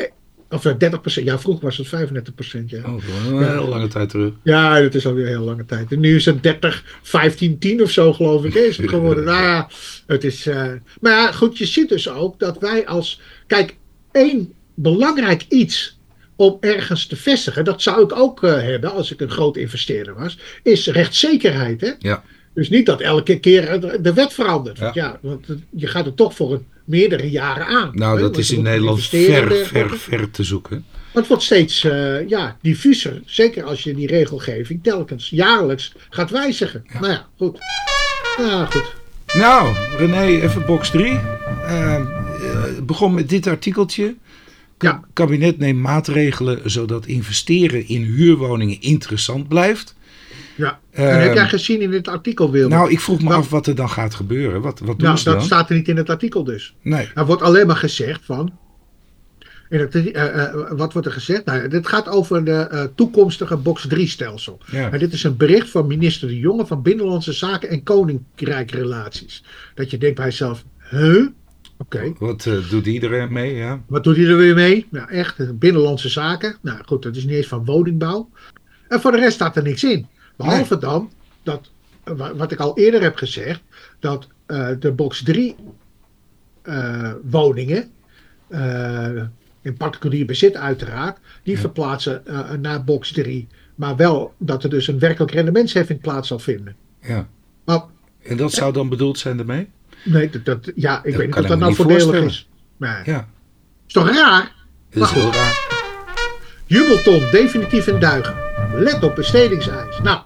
[0.51, 1.17] of 30%.
[1.17, 2.69] Eh, ja, vroeger was het 35%.
[2.69, 2.83] Ja.
[2.85, 3.51] Oh, een ja.
[3.51, 4.33] heel lange tijd terug.
[4.43, 5.91] Ja, dat is alweer een heel lange tijd.
[5.91, 9.23] En nu is het 30, 15, 10 of zo, geloof ik, is het geworden.
[9.23, 9.69] nou ja,
[10.07, 10.47] het is.
[10.47, 10.71] Uh...
[11.01, 13.21] Maar ja, goed, je ziet dus ook dat wij als.
[13.47, 13.75] Kijk,
[14.11, 15.99] één belangrijk iets
[16.35, 20.15] om ergens te vestigen, dat zou ik ook uh, hebben als ik een groot investeerder
[20.15, 21.81] was, is rechtszekerheid.
[21.81, 21.91] Hè?
[21.99, 22.23] Ja.
[22.53, 24.77] Dus niet dat elke keer de wet verandert.
[24.77, 24.83] Ja.
[24.83, 27.89] Want ja, want je gaat er toch voor een meerdere jaren aan.
[27.93, 30.85] Nou, dat is in Nederland ver, ver, ver te zoeken.
[31.11, 33.21] het wordt steeds uh, ja, diffuser.
[33.25, 36.85] Zeker als je die regelgeving telkens jaarlijks gaat wijzigen.
[36.93, 36.99] Ja.
[36.99, 37.57] Nou ja, goed.
[38.37, 38.95] Ja, goed.
[39.33, 41.11] Nou, René, even box 3.
[41.11, 42.01] Uh,
[42.83, 44.15] begon met dit artikeltje.
[44.79, 45.01] Ja.
[45.13, 49.95] kabinet neemt maatregelen zodat investeren in huurwoningen interessant blijft.
[50.61, 50.79] Ja.
[50.91, 52.75] En heb jij ehm, gezien in het artikel, Wilma?
[52.75, 54.61] Nou, ik vroeg me af wat er dan gaat gebeuren.
[54.61, 56.75] Wat, wat doen nou, ze dat staat er niet in het artikel dus.
[56.81, 57.09] Nee.
[57.15, 58.59] Er wordt alleen maar gezegd van...
[59.69, 61.45] In het, uh, uh, wat wordt er gezegd?
[61.45, 64.59] Nou, dit gaat over de uh, toekomstige box 3 stelsel.
[64.71, 64.91] Ja.
[64.91, 69.43] En dit is een bericht van minister De Jonge van Binnenlandse Zaken en Koninkrijkrelaties.
[69.75, 71.27] Dat je denkt bij jezelf, huh?
[71.77, 72.13] Oké.
[72.19, 73.55] Wat doet iedereen mee?
[73.55, 73.81] Ja.
[73.87, 74.87] Wat doet iedereen weer mee?
[74.89, 76.57] Nou, echt, Binnenlandse Zaken.
[76.61, 78.29] Nou goed, dat is niet eens van woningbouw.
[78.87, 80.07] En voor de rest staat er niks in.
[80.43, 81.11] Behalve dan
[81.43, 81.71] dat,
[82.35, 83.61] wat ik al eerder heb gezegd,
[83.99, 85.55] dat uh, de box 3
[86.63, 87.91] uh, eh, woningen,
[88.49, 89.23] uh,
[89.61, 91.59] in particulier bezit uiteraard, die ja.
[91.59, 92.23] verplaatsen
[92.61, 93.47] naar box 3.
[93.75, 96.75] Maar wel dat er dus een werkelijk rendementsheffing plaats zal vinden.
[97.01, 97.27] Ja.
[97.65, 97.83] Maar,
[98.23, 99.69] en dat zou dan bedoeld zijn ermee?
[100.03, 102.49] Nee, dat, dat ja, ik weet niet of dat nou voordelig is.
[102.77, 103.27] Maar, ja.
[103.87, 104.53] Is toch raar?
[104.89, 105.69] Dat is heel raar.
[106.65, 108.35] Jubelton, definitief in duigen.
[108.73, 109.99] Let op bestedingseis.
[110.03, 110.23] Nou, eh,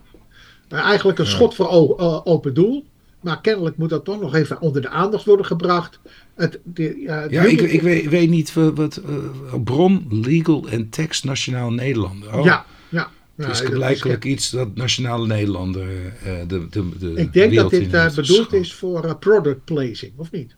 [0.82, 1.70] eigenlijk een schot voor
[2.26, 2.86] open doel.
[3.22, 6.00] Maar kennelijk moet dat toch nog even onder de aandacht worden gebracht.
[6.36, 9.02] Het, de, ja, ja ik, ik weet, weet, niet wat.
[9.06, 12.38] Uh, bron, legal en tekst Nationaal Nederlander.
[12.38, 12.44] Oh.
[12.44, 13.12] Ja, ja.
[13.36, 16.12] Het is blijkelijk iets dat Nationale Nederlander uh,
[16.48, 20.32] de, de, de Ik denk dat dit uh, bedoeld is voor uh, product placing, of
[20.32, 20.56] niet?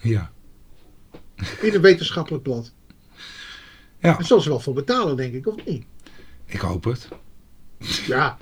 [0.00, 0.32] Ja.
[1.60, 2.72] In een wetenschappelijk blad.
[4.00, 4.18] Ja.
[4.18, 5.84] En zullen ze wel voor betalen, denk ik, of niet?
[6.46, 7.08] Ik hoop het.
[8.06, 8.38] Ja,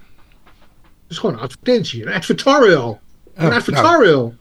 [1.08, 3.00] is gewoon een advertentie, een advertorial.
[3.34, 4.22] Een oh, advertorial.
[4.22, 4.34] Nou,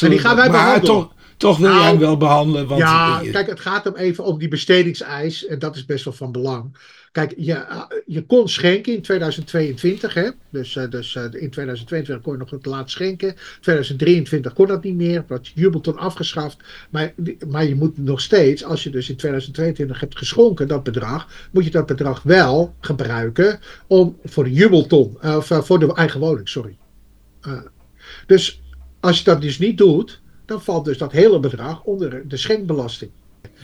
[0.00, 0.84] en die gaan wij behandelen.
[0.84, 2.66] Toch, toch wil nou, jij hem wel behandelen.
[2.66, 5.46] Want ja, kijk, het gaat hem even om die bestedingseis.
[5.46, 6.76] En dat is best wel van belang.
[7.14, 10.14] Kijk, je, eh, je kon schenken in 2022.
[10.14, 10.30] Hè?
[10.50, 13.34] Dus, uh, dus uh, in 2022 kon je nog het laat schenken.
[13.60, 15.24] 2023 kon dat niet meer.
[15.26, 16.56] Dat Jubelton afgeschaft.
[16.90, 17.14] Maar,
[17.48, 21.64] maar je moet nog steeds, als je dus in 2022 hebt geschonken, dat bedrag, moet
[21.64, 26.76] je dat bedrag wel gebruiken om voor de Jubelton, of voor de eigen woning, sorry.
[28.26, 28.62] dus
[29.00, 33.10] als je dat dus niet doet, dan valt dus dat hele bedrag onder de schenkbelasting.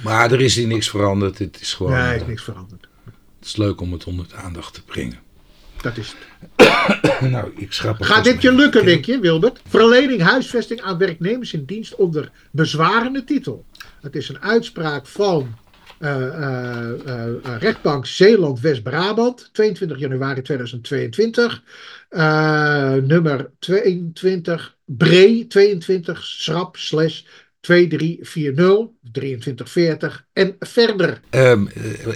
[0.05, 1.39] Maar er is hier niks veranderd.
[1.39, 1.93] Het is gewoon.
[1.93, 2.89] Nee, er is niks veranderd.
[3.41, 5.19] Het is leuk om het onder de aandacht te brengen.
[5.83, 7.31] Dat is het.
[7.31, 9.61] nou, ik schrap Gaat dit je lukken, denk je, Wilbert?
[9.69, 13.65] Verlening huisvesting aan werknemers in dienst onder bezwarende titel.
[14.01, 15.55] Het is een uitspraak van
[15.99, 21.63] uh, uh, uh, rechtbank Zeeland-West-Brabant, 22 januari 2022.
[23.07, 27.23] nummer 22 BRE 22 schrap slash
[27.61, 31.21] 2340, 2340 en verder.
[31.31, 31.69] Um,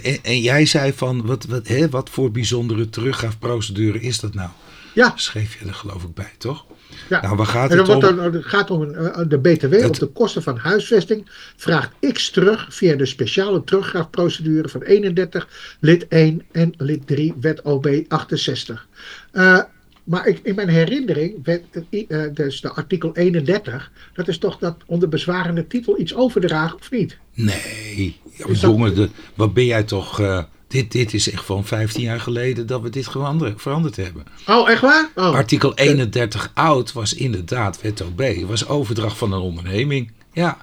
[0.03, 4.51] en, en, jij zei van, wat, wat, hè, wat voor bijzondere teruggaafprocedure is dat nou?
[4.95, 5.13] Ja.
[5.17, 6.65] Schreef je er geloof ik bij, toch?
[7.09, 7.23] Ja.
[7.23, 8.19] Nou, waar gaat en het om?
[8.19, 11.31] het gaat om een, de BTW Het- op de kosten van huisvesting.
[11.57, 15.49] Vraagt X terug via de speciale teruggaafprocedure van 31,
[15.81, 18.87] lid 1 en lid 3, wet OB 68.
[19.33, 19.61] Eh,
[20.05, 24.77] maar ik, in mijn herinnering, werd, eh, dus de artikel 31, dat is toch dat
[24.87, 27.19] onder bezwarende titel iets overdragen of niet?
[27.35, 30.21] Nee, ja, dat- de, wat ben jij toch...
[30.21, 34.25] eh, dit, dit is echt van 15 jaar geleden dat we dit veranderd, veranderd hebben.
[34.47, 35.11] Oh, echt waar?
[35.15, 35.35] Oh.
[35.35, 38.23] Artikel 31 oud was inderdaad wet OB.
[38.47, 40.11] was overdracht van een onderneming.
[40.33, 40.59] Ja,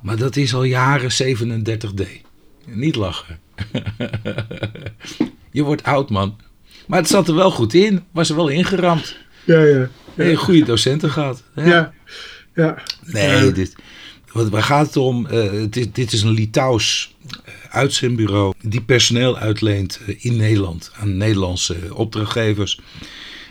[0.00, 2.02] maar dat is al jaren 37D.
[2.66, 3.38] Niet lachen.
[5.50, 6.36] Je wordt oud, man.
[6.86, 8.04] Maar het zat er wel goed in.
[8.10, 9.16] Was er wel ingeramd.
[9.44, 9.88] Ja, ja.
[10.14, 11.42] Hey, goede docenten gehad.
[11.54, 11.64] Ja.
[11.64, 11.92] Ja,
[12.54, 12.82] ja.
[13.04, 13.50] Nee, Ja.
[13.50, 13.74] dit,
[14.32, 15.26] wat, waar gaat het om?
[15.26, 21.16] Eh, dit, dit is een Litouws eh, uitzendbureau die personeel uitleent eh, in Nederland aan
[21.16, 22.80] Nederlandse opdrachtgevers.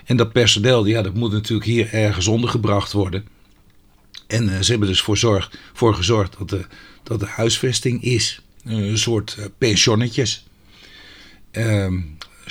[0.05, 3.25] En dat personeel, ja, dat moet natuurlijk hier ergens ondergebracht worden.
[4.27, 6.65] En ze hebben dus voor, zorg, voor gezorgd dat de,
[7.03, 8.41] dat de huisvesting is.
[8.63, 10.45] Een soort pensionnetjes.
[11.51, 11.99] Ehm,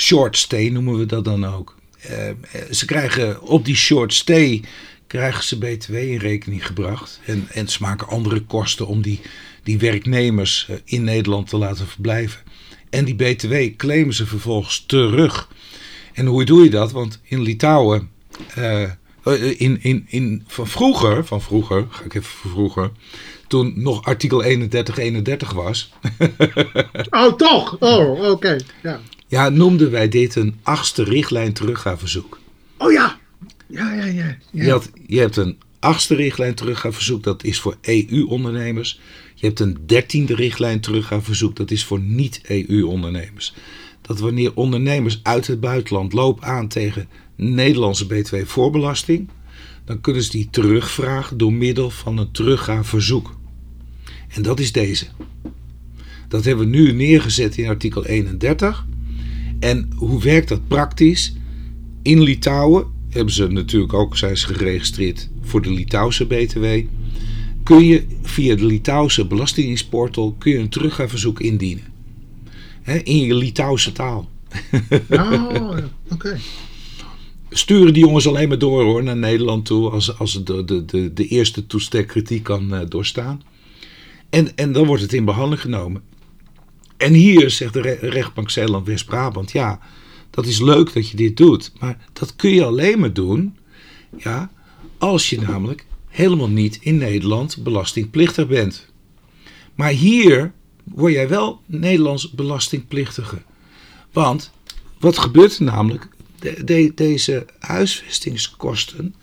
[0.03, 1.75] short stay noemen we dat dan ook.
[2.01, 2.35] Eh, eh,
[2.71, 4.62] ze krijgen op die short stay
[5.07, 7.21] krijgen ze BTW in rekening gebracht.
[7.25, 9.21] En, en ze maken andere kosten om die,
[9.62, 12.41] die werknemers eh, in Nederland te laten verblijven.
[12.91, 15.49] En die BTW claimen ze vervolgens terug.
[16.12, 16.93] En hoe doe je dat?
[16.93, 18.11] Want in Litouwen,
[19.57, 22.91] in, in, in, van vroeger, van vroeger, ga ik even vroeger,
[23.47, 25.93] toen nog artikel 3131 was,
[27.11, 27.77] Oh, toch?
[27.79, 28.57] Oh, oké.
[28.83, 29.01] Ja.
[29.33, 32.40] Ja, noemden wij dit een achtste richtlijn teruggaverzoek.
[32.79, 33.21] Oh ja.
[33.66, 34.37] Ja, ja, ja.
[34.51, 34.64] ja.
[34.64, 39.01] Je, had, je hebt een achtste richtlijn teruggaverzoek, dat is voor EU-ondernemers.
[39.35, 43.55] Je hebt een dertiende richtlijn teruggaverzoek, dat is voor niet-EU-ondernemers.
[44.01, 49.29] Dat wanneer ondernemers uit het buitenland lopen aan tegen Nederlandse btw-voorbelasting,
[49.85, 53.37] dan kunnen ze die terugvragen door middel van een teruggaverzoek.
[54.29, 55.07] En dat is deze.
[56.29, 58.87] Dat hebben we nu neergezet in artikel 31.
[59.62, 61.35] En hoe werkt dat praktisch?
[62.03, 66.64] In Litouwen hebben ze natuurlijk ook zijn ze geregistreerd voor de Litouwse BTW.
[67.62, 71.85] Kun je via de Litouwse belastingdienstportal kun je een teruggaverzoek indienen.
[73.03, 74.31] In je Litouwse taal.
[75.11, 75.77] Oh,
[76.12, 76.38] oké.
[77.51, 81.12] Sturen die jongens alleen maar door hoor, naar Nederland toe als, als de, de, de,
[81.12, 83.42] de eerste toestek kritiek kan eh, doorstaan.
[84.31, 86.03] En, en dan wordt het in behandeling genomen.
[87.03, 89.81] En hier zegt de re- rechtbank Zeeland-West-Brabant, ja,
[90.31, 93.57] dat is leuk dat je dit doet, maar dat kun je alleen maar doen,
[94.17, 94.51] ja,
[94.99, 98.87] als je namelijk helemaal niet in Nederland belastingplichtig bent.
[99.75, 100.53] Maar hier
[100.85, 103.43] word jij wel Nederlands belastingplichtige.
[104.12, 104.53] Want
[104.99, 106.09] wat gebeurt er namelijk?
[106.38, 109.15] De- de- deze huisvestingskosten,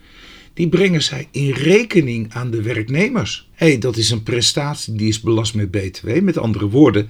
[0.53, 3.47] die brengen zij in rekening aan de werknemers.
[3.53, 6.21] Hé, hey, dat is een prestatie die is belast met BTW.
[6.21, 7.09] Met andere woorden,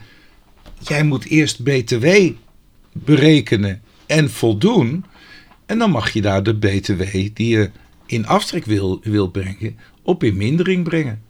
[0.79, 2.07] jij moet eerst BTW
[2.93, 5.05] berekenen en voldoen.
[5.65, 7.01] En dan mag je daar de BTW
[7.33, 7.69] die je
[8.05, 11.21] in aftrek wil, wil brengen, op in mindering brengen.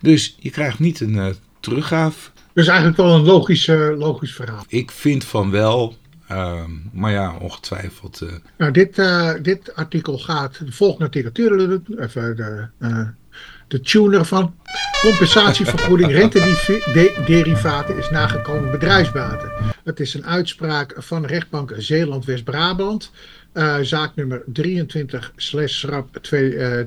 [0.00, 1.28] Dus je krijgt niet een eh
[1.60, 2.32] teruggaaf.
[2.52, 4.64] Dus eigenlijk wel een logisch, eh, logisch verhaal.
[4.68, 5.96] Ik vind van wel,
[6.28, 8.20] ehm, maar ja, ongetwijfeld.
[8.20, 9.02] eh, Nou, dit,
[9.42, 11.46] dit artikel gaat, de volgende artikel,
[11.98, 12.68] even de,
[13.68, 14.54] de tuner van
[15.00, 19.52] compensatievergoeding rentederivaten is nagekomen bedrijfsbaten.
[19.84, 23.10] Het is een uitspraak van rechtbank Zeeland-West-Brabant,
[23.52, 26.86] eh, zaaknummer 23 slash rap 2, eh, eh,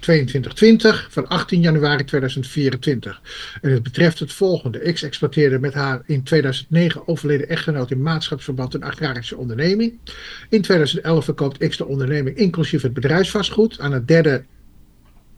[0.00, 3.20] 2220 van 18 januari 2024.
[3.62, 4.92] En het betreft het volgende.
[4.92, 9.98] X exploiteerde met haar in 2009 overleden echtgenoot in maatschapsverband een agrarische onderneming.
[10.48, 14.44] In 2011 verkoopt X de onderneming inclusief het bedrijfsvastgoed aan een derde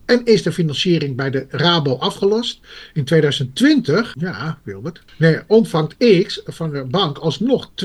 [0.06, 2.60] en is de financiering bij de Rabo afgelost.
[2.92, 7.70] In 2020, ja, Wilbert, nee, ontvangt X van de bank alsnog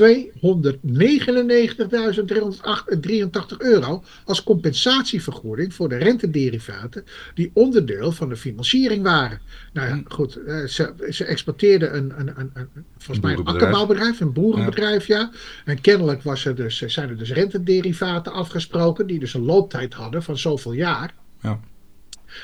[3.58, 7.04] euro als compensatievergoeding voor de rentederivaten
[7.34, 9.40] die onderdeel van de financiering waren.
[9.72, 14.20] Nou ja, goed, eh, ze, ze exporteerde een, een, een, een volgens mij een akkerbouwbedrijf,
[14.20, 15.30] een boerenbedrijf, ja.
[15.64, 20.22] En kennelijk was er dus, zijn er dus rentederivaten afgesproken die dus een looptijd hadden
[20.22, 21.14] van zoveel jaar.
[21.40, 21.60] Ja.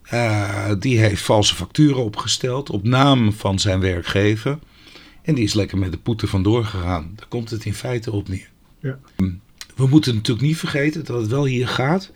[0.03, 4.59] eh, die heeft valse facturen opgesteld op naam van zijn werkgever.
[5.23, 7.13] En die is lekker met de poeten vandoor gegaan.
[7.17, 8.49] Daar komt het in feite op neer.
[8.81, 8.99] Ja.
[9.77, 12.13] We moeten natuurlijk niet vergeten dat het wel hier gaat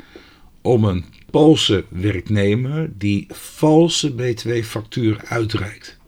[0.63, 5.99] om een Poolse werknemer die valse btw-factuur uitreikt.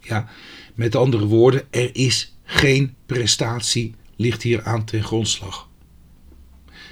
[0.00, 0.28] Ja,
[0.74, 5.67] met andere woorden, er is geen prestatie ligt hier aan ten grondslag.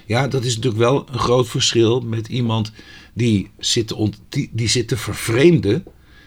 [0.06, 2.72] Ja, dat is natuurlijk wel een groot verschil met iemand
[3.14, 5.84] die zit te, ont- die, die zit te vervreemden.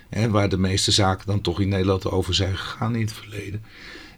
[0.10, 3.62] Hè, waar de meeste zaken dan toch in Nederland over zijn gegaan in het verleden.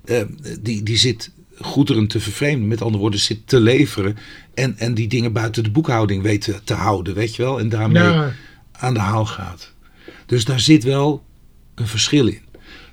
[0.06, 0.22] Eh,
[0.60, 2.68] die, die zit goederen te vervreemden.
[2.68, 4.18] Met andere woorden, zit te leveren.
[4.54, 7.60] En, en die dingen buiten de boekhouding weten te houden, weet je wel.
[7.60, 8.02] En daarmee
[8.72, 9.74] aan de haal gaat.
[10.26, 11.24] Dus daar zit wel
[11.76, 12.42] een verschil in.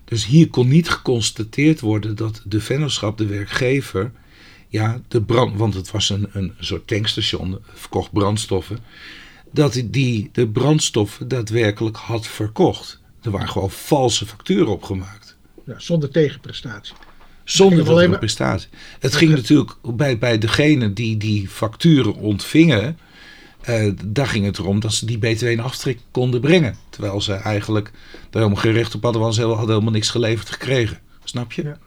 [0.05, 4.13] Dus hier kon niet geconstateerd worden dat de vennootschap, de werkgever,
[4.69, 8.79] ja, de brand, want het was een, een soort tankstation, verkocht brandstoffen,
[9.53, 13.01] dat die- de brandstoffen daadwerkelijk had verkocht.
[13.23, 15.37] Er waren gewoon valse facturen opgemaakt.
[15.67, 16.95] ja, zonder tegenprestatie.
[17.45, 18.69] Zonder ging dat alleen er een maar- prestatie.
[18.99, 22.99] Het ging natuurlijk bij, bij degene die die facturen ontvingen.
[23.61, 26.77] eh, daar ging het erom dat ze die BTW in aftrek konden brengen.
[26.91, 27.91] Terwijl ze eigenlijk
[28.31, 30.99] daar helemaal geen recht op hadden, want ze hadden helemaal niks geleverd gekregen.
[31.25, 31.63] Snap je?
[31.63, 31.79] Ja.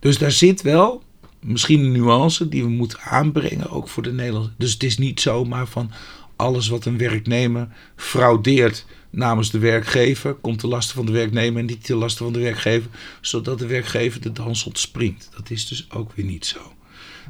[0.00, 1.02] Dus daar zit wel
[1.42, 4.54] misschien een nuance die we moeten aanbrengen, ook voor de Nederlanders.
[4.58, 5.90] Dus het is niet zomaar van
[6.36, 11.66] alles wat een werknemer fraudeert namens de werkgever, komt te lasten van de werknemer en
[11.66, 15.28] niet te lasten van de werkgever, zodat de werkgever de dans ontspringt.
[15.36, 16.72] Dat is dus ook weer niet zo.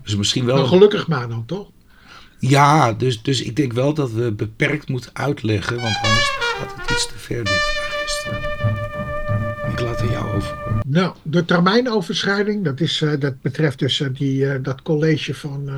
[0.02, 0.56] Dus misschien wel.
[0.56, 1.70] Maar gelukkig maar dan, toch?
[2.38, 6.90] Ja, dus, dus ik denk wel dat we beperkt moeten uitleggen, want anders gaat het
[6.90, 7.60] iets te ver dit
[8.04, 8.91] gisteren.
[9.72, 10.56] Ik laat er jou over.
[10.86, 15.70] Nou, de termijnoverschrijding, dat, is, eh, dat betreft dus eh, die, eh, dat college van.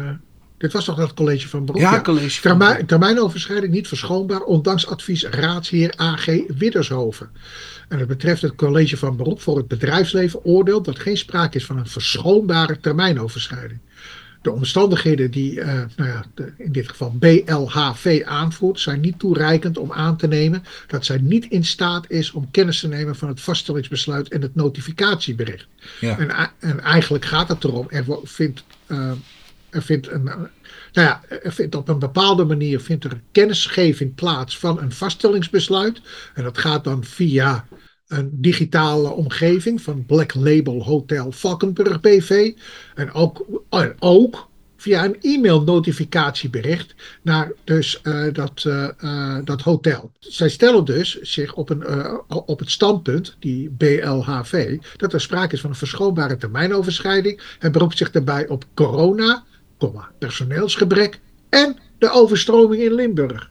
[0.59, 1.81] dit was toch dat college van beroep?
[1.81, 2.41] Ja, college.
[2.41, 6.27] van- termijnoverschrijding niet verschoonbaar, ondanks advies raadsheer AG
[6.57, 7.31] Widdershoven.
[7.89, 11.67] En het betreft het college van beroep voor het bedrijfsleven oordeelt dat geen sprake is
[11.67, 13.81] van een verschoonbare termijnoverschrijding.
[14.45, 19.79] De omstandigheden die eh, nou ja, de- in dit geval BLHV aanvoert, zijn niet toereikend
[19.79, 23.29] om aan te nemen dat zij niet in staat is om kennis te nemen van
[23.29, 25.67] het vaststellingsbesluit en het notificatiebericht.
[26.01, 26.19] Ja.
[26.19, 29.13] En, en eigenlijk gaat het erom, er vindt, eh,
[29.71, 30.49] er vindt een, nou
[30.93, 36.01] ja, er vindt op een bepaalde manier vindt er kennisgeving plaats van een vaststellingsbesluit.
[36.35, 37.67] En dat gaat dan via
[38.09, 42.53] een digitale omgeving van Black Label Hotel Valkenburg BV.
[42.95, 43.47] En ook,
[43.99, 44.49] ook
[44.85, 50.13] via een e-mail notificatiebericht naar dus, eh, dat, eh, eh, dat hotel.
[50.19, 51.85] Zij stellen dus zich op, een,
[52.29, 57.57] op het standpunt, die BLHV, dat er sprake is van een verschoonbare termijnoverschrijding.
[57.59, 59.45] En beroept zich daarbij op corona,
[60.19, 63.51] personeelsgebrek en de overstroming in Limburg.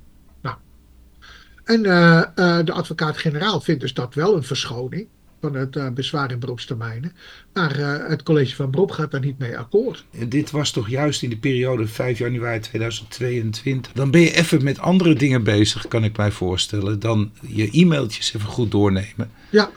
[1.63, 5.07] En eh, eh, de advocaat-generaal vindt dus dat wel een verschoning
[5.41, 7.13] van het eh, bezwaar in beroepstermijnen.
[7.53, 7.77] Maar
[8.09, 10.05] het college van beroep gaat daar niet mee akkoord.
[10.27, 13.91] Dit was toch juist in de periode 5 januari 2022.
[13.91, 18.33] Dan ben je even met andere dingen bezig, kan ik mij voorstellen, dan je e-mailtjes
[18.33, 19.31] even goed doornemen.
[19.49, 19.69] Ja,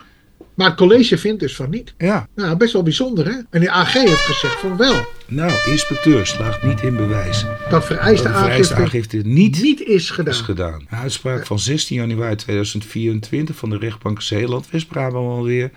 [0.56, 1.94] Maar het college vindt dus van niet.
[1.98, 3.40] Ja, Nou, best wel bijzonder, hè?
[3.50, 5.04] En de AG heeft gezegd van wel.
[5.26, 7.44] nou, inspecteur slaagt niet in bewijs.
[7.70, 10.32] Dat vereiste Dat de vereiste aangifte niet niet is gedaan.
[10.34, 10.86] is gedaan.
[10.90, 15.70] Een uitspraak van 16 januari 2024 van de rechtbank Zeeland, West-Brabant alweer.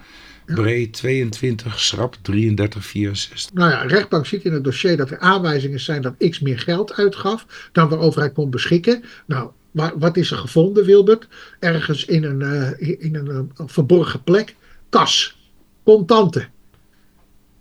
[0.45, 3.53] Breed 22, schrap 3364.
[3.53, 6.59] Nou ja, de rechtbank ziet in het dossier dat er aanwijzingen zijn dat X meer
[6.59, 9.03] geld uitgaf dan waarover hij kon beschikken.
[9.25, 11.27] Nou, maar wat is er gevonden, Wilbert?
[11.59, 14.55] Ergens in een, eh, in een eh, verborgen plek.
[14.89, 15.37] Kas.
[15.83, 16.47] Contanten.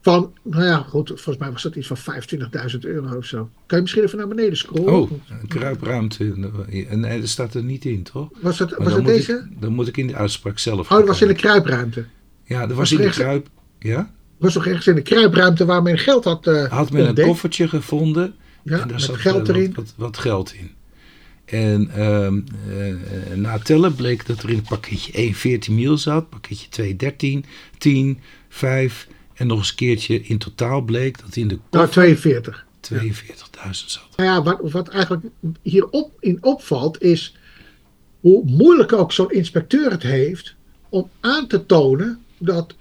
[0.01, 3.51] Van, nou ja, goed, volgens mij was dat iets van 25.000 euro of zo.
[3.67, 4.93] Kan je misschien even naar beneden scrollen?
[4.93, 6.51] Oh, een kruipruimte.
[6.89, 8.29] En nee, dat staat er niet in, toch?
[8.41, 9.49] Was dat, Maar was dat deze?
[9.51, 10.91] ik, dan moet ik in de uitspraak zelf.
[10.91, 12.05] Oh, dat was in de kruipruimte.
[12.45, 13.49] Ja, dat was was in de kruip.
[13.79, 14.11] Ja?
[14.39, 17.69] was toch ergens in de kruipruimte waar men geld had eh Had men een koffertje
[17.69, 18.35] gevonden.
[18.63, 19.75] Ja, en daar met zat geld eh, erin.
[19.75, 20.71] Wat, wat, wat geld in.
[21.51, 22.41] En ehm,
[22.71, 26.29] eh, na tellen bleek dat er in het pakketje 1 14 mil zat.
[26.29, 27.45] Pakketje 2 13,
[27.79, 28.19] 10,
[28.49, 29.09] 5.
[29.35, 32.67] En nog eens een keertje in totaal bleek dat in de Nou, koffer 42.
[32.81, 34.09] 42.000 zat.
[34.17, 35.25] Nou ja, wat, wat eigenlijk
[35.63, 37.37] hierop in opvalt is
[38.21, 40.55] hoe moeilijk ook zo'n inspecteur het heeft
[40.89, 42.75] om aan te tonen dat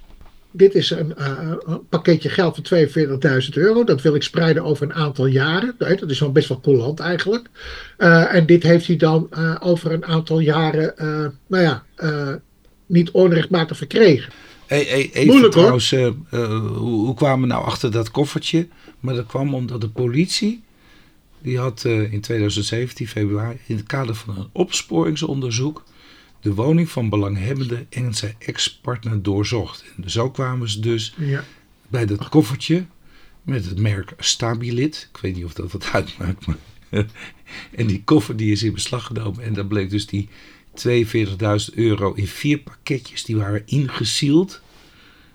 [0.57, 3.83] dit is een, eh, een pakketje geld van 42.000 euro.
[3.83, 5.75] Dat wil ik spreiden over een aantal jaren.
[5.77, 7.47] Dat is wel best wel coulant eigenlijk.
[7.97, 10.93] Eh, en dit heeft hij dan eh, over een aantal jaren,
[11.47, 11.83] nou ja,
[12.85, 14.31] niet onrechtmatig verkregen.
[14.65, 18.67] Hey, hey, even Moeilijk, trouwens, hoe, hoe kwamen we nou achter dat koffertje?
[18.99, 20.63] Maar dat kwam omdat de politie,
[21.41, 25.83] die had in 2017 februari in het kader van een opsporingsonderzoek
[26.47, 29.83] de woning van belanghebbende en zijn ex-partner doorzocht.
[29.97, 31.43] En zo kwamen ze dus Ja.
[31.87, 32.85] bij dat koffertje
[33.41, 35.09] met het merk Stabilit.
[35.13, 36.57] Ik weet niet of dat wat uitmaakt, maar...
[37.79, 40.29] en die koffer die is in beslag genomen en daar bleek dus die
[40.87, 44.61] 42.000 euro in vier pakketjes, die waren ingesield.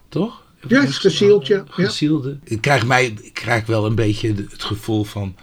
[0.09, 0.45] Toch?
[0.69, 1.65] Ja, het is gesield, ja.
[1.69, 2.39] Gesielde.
[2.45, 5.37] Ik krijg, mij, ik krijg wel een beetje het gevoel van...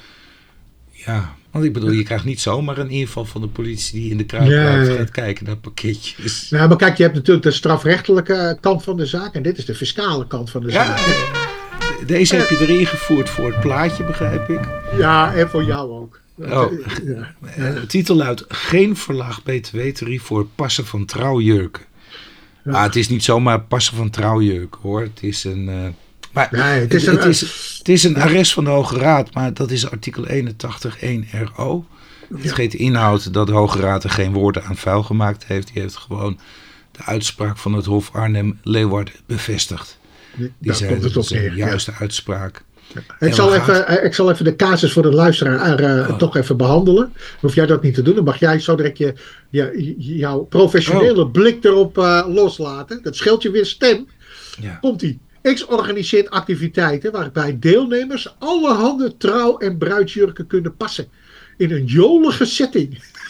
[0.92, 4.18] Ja, want ik bedoel, je krijgt niet zomaar een inval van de politie die in
[4.18, 4.98] de Nee.
[4.98, 6.50] gaat kijken naar pakketjes.
[6.50, 9.66] Nou, maar kijk, je hebt natuurlijk de strafrechtelijke kant van de zaak en dit is
[9.66, 10.98] de fiscale kant van de Ja, zaak.
[10.98, 14.60] eh, deze heb je erin gevoerd voor het plaatje, begrijp ik.
[14.98, 16.20] Ja, en voor jou ook.
[16.38, 16.72] Oh.
[17.06, 17.36] Ja.
[17.56, 21.84] Eh, De titel luidt Geen verlaagd btw-tarief voor passen van trouwjurken.
[22.66, 22.72] Ja.
[22.72, 25.02] Maar het is niet zomaar passen van trouwjurken hoor.
[25.02, 25.70] Het is een.
[25.70, 25.76] eh,
[26.34, 27.42] maar Nee, het is het, een- is,
[27.78, 31.86] het is een arrest van de Hoge Raad, maar dat is artikel 81.1 RO.
[32.42, 35.74] Het geeft inhoud dat de Hoge Raad er geen woorden aan vuil gemaakt heeft.
[35.74, 36.40] Die heeft gewoon
[36.92, 39.98] de uitspraak van het Hof Arnhem-Leeuwarden bevestigd.
[40.36, 41.54] Die Daar zei komt het op ja.
[41.56, 42.64] juiste uitspraak.
[42.94, 46.18] Ik, En zal even, eh, ik zal even de casus voor de luisteraar eh, Oh.
[46.18, 47.14] toch even behandelen.
[47.40, 48.16] Hoef jij dat niet te doen.
[48.16, 49.14] Dan mag jij zo direct je,
[49.50, 51.32] je, jouw professionele Oh.
[51.32, 53.04] blik erop eh, loslaten.
[53.04, 54.08] Dat scheelt je weer stem.
[54.62, 54.78] Ja.
[54.82, 55.20] Komt-ie.
[55.42, 61.08] X organiseert activiteiten waarbij deelnemers allerhande trouw- en bruidsjurken kunnen passen.
[61.58, 62.98] In een jolige setting.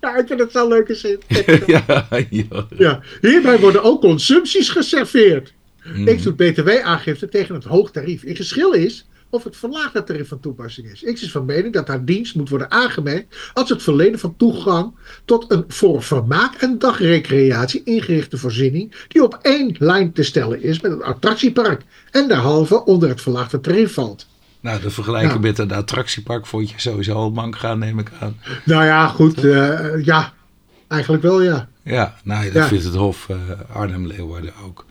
[0.00, 1.20] Ja, ik vind het zo'n leuke zin.
[1.66, 2.66] ja, ja.
[2.76, 5.52] Ja, hierbij worden ook consumpties geserveerd.
[5.84, 6.16] Mhm.
[6.16, 8.22] X doet btw-aangifte tegen het hoog tarief.
[8.22, 11.12] In geschil is of het verlaagde tarief van toepassing is.
[11.12, 14.94] X is van mening dat haar dienst moet worden aangemerkt als het verlenen van toegang
[15.24, 20.80] tot een voor vermaak en dagrecreatie ingerichte voorziening die op één lijn te stellen is
[20.80, 24.26] met het attractiepark en derhalve onder het verlaagde tarief valt.
[24.60, 28.36] Nou, de vergelijking met een attractiepark vond je sowieso al mank gaan, neem ik aan.
[28.64, 30.32] Nou ja, goed, eh, ja,
[30.88, 31.68] eigenlijk wel ja.
[31.82, 32.66] Ja, nou, dat Ja.
[32.66, 33.36] vindt het Hof eh,
[33.72, 34.86] Arnhem-Leeuwarden ook.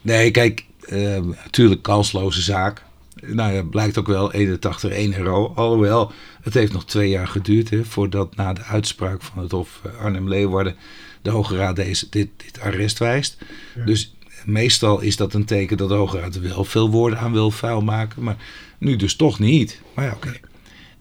[0.00, 2.82] Nee, kijk, eh, natuurlijk kansloze zaak.
[3.26, 5.52] Nou ja, blijkt ook wel 81 1 euro.
[5.54, 6.12] Alhoewel,
[6.42, 10.04] het heeft nog twee jaar geduurd hè, voordat na de uitspraak van het Hof eh,
[10.04, 10.76] Arnhem-Leeuwarden
[11.22, 13.36] de Hoge Raad deze, dit, dit arrest wijst.
[13.84, 14.14] Dus
[14.44, 17.50] meestal is dat een teken dat de Hoge Raad er wel veel woorden aan wil
[17.50, 18.22] vuil maken.
[18.22, 18.36] Maar
[18.78, 19.80] nu dus toch niet.
[19.94, 20.32] Maar ja, oké.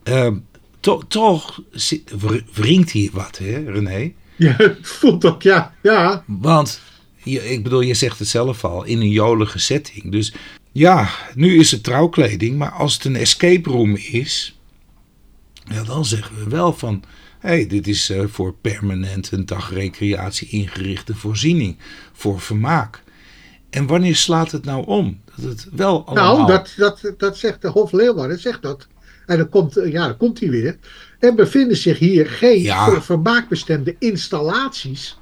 [0.04, 0.36] Ehm,
[0.80, 1.62] to- toch
[2.54, 4.12] wringt hier wat, hè, René?
[4.36, 6.24] Ja, voelt ook, ja, ja.
[6.28, 6.82] Want,
[7.24, 10.12] je, ik bedoel, je zegt het zelf al, in een jolige setting.
[10.12, 10.34] Dus
[10.72, 14.60] ja, nu is het trouwkleding, maar als het een escape room is,
[15.64, 17.04] ja, dan zeggen we wel van,
[17.40, 21.78] hé, hey, dit is eh, voor permanent een dagrecreatie ingerichte voorziening,
[22.14, 23.04] voor vermaak.
[23.70, 25.22] En wanneer slaat het nou om?
[25.36, 26.36] Dat het wel allemaal...
[26.38, 28.88] Nou, dat, dat, dat zegt de Hof Leeuwarden, zegt dat.
[29.26, 30.78] En dan komt, eh, ja, dan komt hij weer.
[31.20, 32.86] Er bevinden zich hier geen Ja.
[32.86, 35.18] voor vermaak bestemde installaties.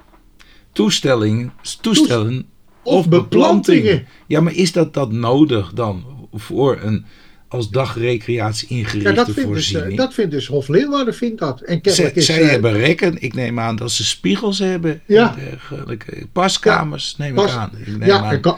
[0.71, 2.47] toestelling, toestellen
[2.83, 4.07] Of beplantingen.
[4.27, 6.03] Ja, maar is dat dat nodig dan
[6.33, 7.05] voor een
[7.47, 9.91] als dagrecreatie Ja, ingerichte dat vindt, dus, voorziening.
[9.91, 11.61] eh, dat vindt dus Hof Leeuwarden vindt dat.
[11.61, 13.21] En Zij, kennelijk is, zij eh, hebben rekken.
[13.21, 15.01] Ik neem aan dat ze spiegels hebben.
[15.05, 15.35] Ja.
[15.37, 15.99] En.
[16.31, 17.71] Paskamers neem pas- ik aan.
[17.85, 18.31] Ik neem ja, aan.
[18.31, 18.57] er kan-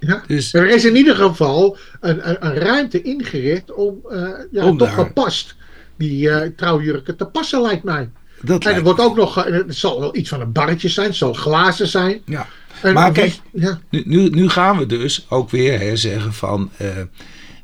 [0.00, 0.22] ja.
[0.26, 4.78] Dus Er is in ieder geval een, een, een ruimte ingericht om, eh, ja, Om
[4.78, 5.54] toch daar- gepast
[5.96, 8.08] die eh, trouwjurken te passen, lijkt mij.
[8.42, 11.06] dat En er wordt ook nog, eh, het zal wel iets van een barretje zijn,
[11.06, 12.20] het zal glazen zijn.
[12.24, 12.46] Ja.
[12.82, 16.70] En Maar kijk, ja, Nu, nu, nu gaan we dus ook weer hè, zeggen van.
[16.76, 17.00] eh,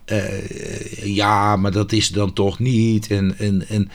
[0.05, 3.11] eh, ja, maar dat is dan toch niet.
[3.11, 3.91] En, en, en,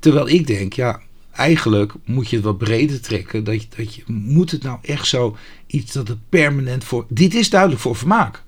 [0.00, 1.00] terwijl ik denk, ja,
[1.32, 3.44] eigenlijk moet je het wat breder trekken.
[3.44, 5.36] Dat je, dat je, moet het nou echt zo
[5.66, 7.06] iets dat het permanent voor.
[7.08, 8.42] Dit is duidelijk voor vermaak.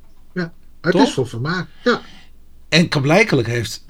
[0.81, 1.03] het toch?
[1.03, 1.69] is voor vermaak.
[1.85, 2.01] Ja,
[2.69, 3.85] En blijkelijk heeft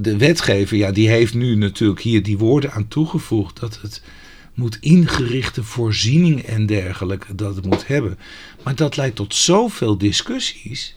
[0.00, 3.60] de wetgever, ja, die heeft nu natuurlijk hier die woorden aan toegevoegd.
[3.60, 4.02] Dat het
[4.60, 8.18] moet ingerichte voorziening en dergelijke, dat het moet hebben.
[8.62, 10.96] Maar dat leidt tot zoveel discussies.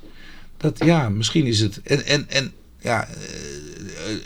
[0.57, 1.81] Dat ja, misschien is het.
[1.81, 3.15] En, en, en ja, eh,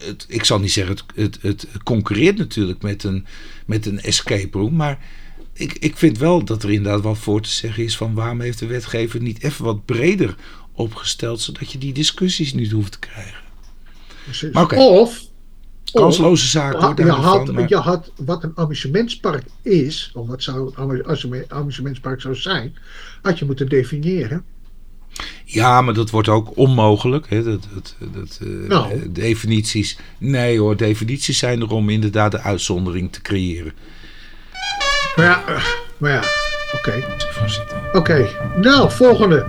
[0.05, 3.25] het, ik zal niet zeggen, het, het, het concurreert natuurlijk met een,
[3.65, 4.75] met een escape room.
[4.75, 4.99] Maar
[5.53, 8.59] ik, ik vind wel dat er inderdaad wat voor te zeggen is van waarom heeft
[8.59, 10.35] de wetgever niet even wat breder
[10.71, 13.43] opgesteld, zodat je die discussies niet hoeft te krijgen.
[14.23, 14.53] precies.
[14.53, 14.75] Maar oké.
[14.75, 15.26] Of,
[16.01, 20.43] Kansloze zaak hoor, je, had, van, maar- je had wat een amusementspark is, of wat
[20.43, 22.75] zou een amu- amuseme- amusementspark zou zijn,
[23.21, 24.43] had je moeten definiëren.
[25.45, 27.29] Ja, maar dat wordt ook onmogelijk.
[27.29, 27.43] Hè?
[27.43, 28.91] Dat, dat, dat, eh, Nou.
[28.93, 29.97] eh, definities.
[30.17, 33.73] Nee hoor, definities zijn er om inderdaad de uitzondering te creëren.
[35.15, 35.65] Maar ja, eh,
[35.97, 36.23] maar ja
[36.73, 37.03] oké.
[37.93, 38.29] Oké,
[38.61, 39.45] nou, volgende.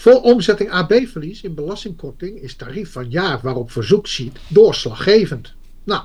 [0.00, 5.52] Voor omzetting AB-verlies in belastingkorting is tarief van jaar waarop verzoek ziet doorslaggevend.
[5.84, 6.02] Nou,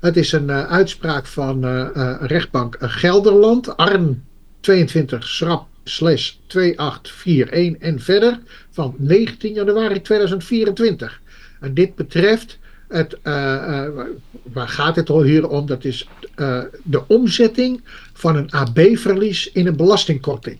[0.00, 4.24] het is een eh, uitspraak van eh, eh, rechtbank Gelderland, Arn
[4.60, 8.40] 22 schrap slash 2841 en verder
[8.70, 11.20] van 19 januari 2024.
[11.60, 13.18] En dit betreft het,
[14.52, 15.66] waar- gaat het al hier om?
[15.66, 16.08] Dat is
[16.82, 17.80] de omzetting
[18.12, 20.58] van een AB-verlies in een belastingkorting.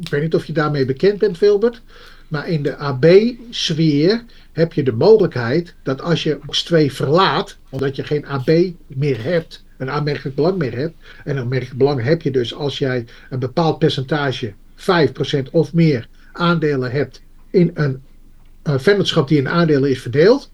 [0.00, 1.82] Ik weet niet of je daarmee bekend bent, Wilbert.
[2.28, 7.96] Maar in de AB-sfeer heb je de mogelijkheid dat als je box 2 verlaat, omdat
[7.96, 8.50] je geen AB
[8.86, 10.94] meer hebt, een aanmerkelijk belang meer hebt.
[11.24, 16.08] En een aanmerkelijk belang heb je dus als jij een bepaald percentage, 5% of meer,
[16.32, 18.02] aandelen hebt in een,
[18.62, 20.50] een vennootschap die in aandelen is verdeeld.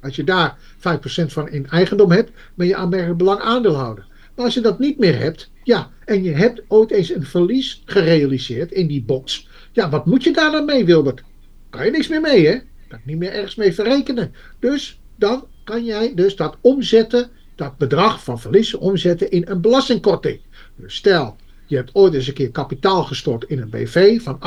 [0.00, 0.80] Als je daar 5%
[1.26, 4.06] van in eigendom hebt, ben je aanmerkelijk belang aandeelhouder.
[4.34, 7.82] Maar als je dat niet meer hebt, ja, en je hebt ooit eens een verlies
[7.84, 9.48] gerealiseerd in die box.
[9.72, 11.22] Ja, wat moet je daar dan mee, Wilbert?
[11.70, 12.58] Kan je niks meer mee, hè?
[12.88, 14.32] Kan niet meer ergens mee verrekenen.
[14.58, 20.40] Dus dan kan jij dus dat omzetten, dat bedrag van verlies omzetten in een belastingkorting.
[20.76, 24.38] Dus stel, je hebt ooit eens een keer kapitaal gestort in een BV van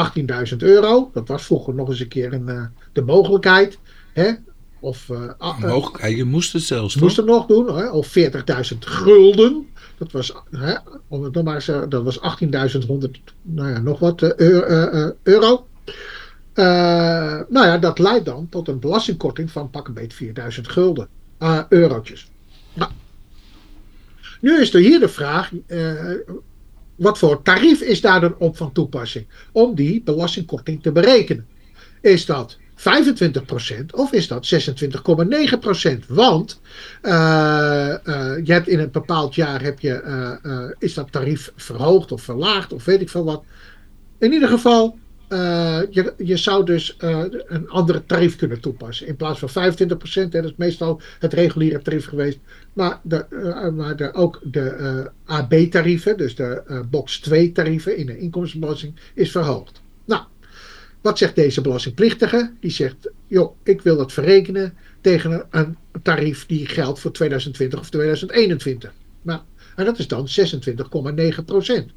[0.51, 1.09] 18.000 euro.
[1.13, 2.63] Dat was vroeger nog eens een keer een, eh,
[2.93, 3.79] de mogelijkheid.
[4.13, 4.31] Hè?
[4.79, 5.09] Of
[5.59, 7.25] Mogelijk, je moest het zelfs moest toch?
[7.25, 7.89] hem nog doen, hè?
[7.89, 9.67] of 40.000 gulden.
[10.01, 10.75] Dat was, hè,
[11.07, 13.09] om nog maar eh, dat was 18.100,
[13.41, 15.67] nou ja, nog wat eh, eu- euro.
[16.53, 21.07] Eh, nou ja, dat leidt dan tot een belastingkorting van pak een beetje 4000 gulden,
[21.69, 22.31] eurotjes.
[22.73, 22.91] Nou,
[24.39, 25.51] nu is er hier de vraag,
[26.95, 31.47] wat voor tarief is daar dan op van toepassing om die belastingkorting te berekenen?
[32.01, 32.83] Is dat 25%
[33.91, 34.53] of is dat
[35.99, 36.05] 26,9%?
[36.07, 36.61] Want
[37.01, 42.11] eh, eh, je hebt in een bepaald jaar heb je, eh, is dat tarief verhoogd
[42.11, 43.43] of verlaagd of weet ik veel wat.
[44.17, 44.99] In ieder geval,
[45.89, 49.07] je, je zou dus een andere tarief kunnen toepassen.
[49.07, 52.39] In plaats van 25%, hè, dat is meestal het reguliere tarief geweest.
[52.73, 53.25] Maar, de,
[53.75, 59.81] maar ook de AB-tarieven, dus de box 2 tarieven in de inkomstenbelasting, is verhoogd.
[61.01, 62.53] Wat zegt deze belastingplichtige?
[62.59, 67.79] Die zegt, joh, ik wil dat verrekenen tegen een, een tarief die geldt voor 2020
[67.79, 68.93] of 2021.
[69.21, 69.39] Nou,
[69.75, 70.27] en dat is dan
[71.37, 71.91] 26,9 procent.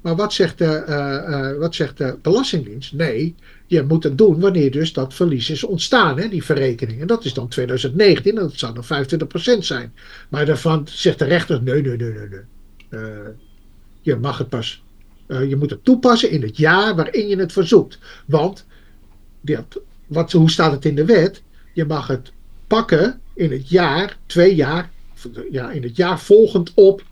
[0.00, 2.92] Maar wat zegt, de, eh, eh, wat zegt de Belastingdienst?
[2.92, 3.34] Nee,
[3.66, 7.00] je moet het doen wanneer dus dat verlies is ontstaan, hè, die verrekening.
[7.00, 9.92] En dat is dan 2019 en dat zou dan 25% zijn.
[10.28, 12.40] Maar daarvan zegt de rechter, nee, nee, nee, nee, nee.
[12.88, 13.28] Eh,
[14.00, 14.84] je mag het pas,
[15.26, 17.98] eh, je moet het toepassen in het jaar waarin je het verzoekt.
[18.26, 18.66] Want,
[20.06, 21.42] wat, hoe staat het in de wet?
[21.72, 22.32] Je mag het
[22.66, 24.90] pakken in het jaar, twee jaar,
[25.50, 27.02] ja, in het jaar volgend op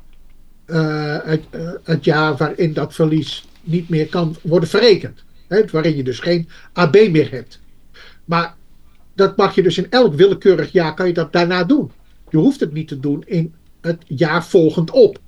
[0.64, 5.22] eh, het, eh, het jaar waarin dat verlies niet meer kan worden verrekend.
[5.48, 7.60] Hè, waarin je dus geen AB meer hebt.
[8.24, 8.54] Maar
[9.14, 11.90] dat mag je dus in elk willekeurig jaar kan je dat daarna doen.
[12.30, 15.18] Je hoeft het niet te doen in het jaar volgend op.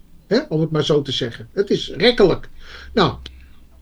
[0.48, 1.48] Om het maar zo te zeggen.
[1.52, 2.48] Het is rekkelijk.
[2.94, 3.14] Nou,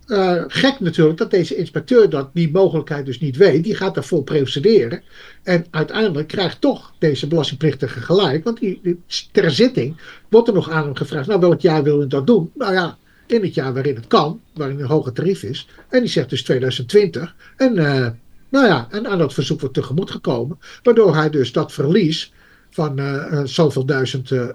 [0.07, 3.65] uh, gek natuurlijk dat deze inspecteur dat die mogelijkheid dus niet weet.
[3.65, 5.03] Die gaat daarvoor procederen.
[5.43, 8.45] En uiteindelijk krijgt toch deze belastingplichtige gelijk.
[8.45, 9.01] Want die,
[9.33, 9.97] ter zitting
[10.29, 11.27] wordt er nog aan hem gevraagd.
[11.27, 12.51] Nou, welk jaar wil je dat doen?
[12.55, 14.41] Nou ja, in het jaar waarin het kan.
[14.55, 15.69] Waarin een hoger tarief is.
[15.89, 17.35] En die zegt dus 2020.
[17.57, 18.09] En uh,
[18.49, 20.59] nou ja, en aan dat verzoek wordt tegemoet gekomen.
[20.83, 22.33] Waardoor hij dus dat verlies
[22.75, 24.49] van uh, zoveel duizend, uh,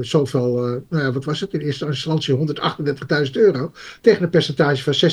[0.00, 0.54] zoveel,
[0.88, 2.36] nou ja, wat was het in eerste instantie,
[3.26, 5.10] 138.000 euro, tegen een percentage van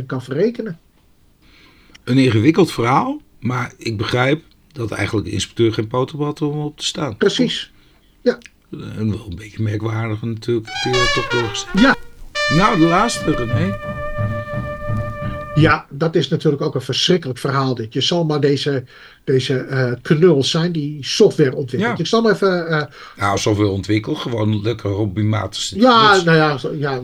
[0.00, 0.78] 26,9% kan verrekenen.
[2.04, 4.42] Een ingewikkeld verhaal, maar ik begrijp
[4.72, 7.16] dat eigenlijk de inspecteur geen poten had om op te staan.
[7.16, 7.72] Precies,
[8.22, 8.38] ja.
[8.70, 11.68] En wel een beetje merkwaardig natuurlijk dat hij toch doorgezet.
[11.74, 11.96] Ja.
[12.56, 13.76] Nou, de laatste, René.
[15.60, 17.74] Ja, dat is natuurlijk ook een verschrikkelijk verhaal.
[17.74, 17.92] Dit.
[17.92, 18.84] Je zal maar deze,
[19.24, 21.96] deze uh, knul zijn die software ontwikkelt.
[21.96, 22.02] Ja.
[22.02, 22.66] Ik zal maar even.
[22.70, 22.82] Uh,
[23.16, 25.70] nou, software ontwikkeld, gewoon lekker hobbymatig.
[25.74, 27.02] Ja, dus, nou ja, ja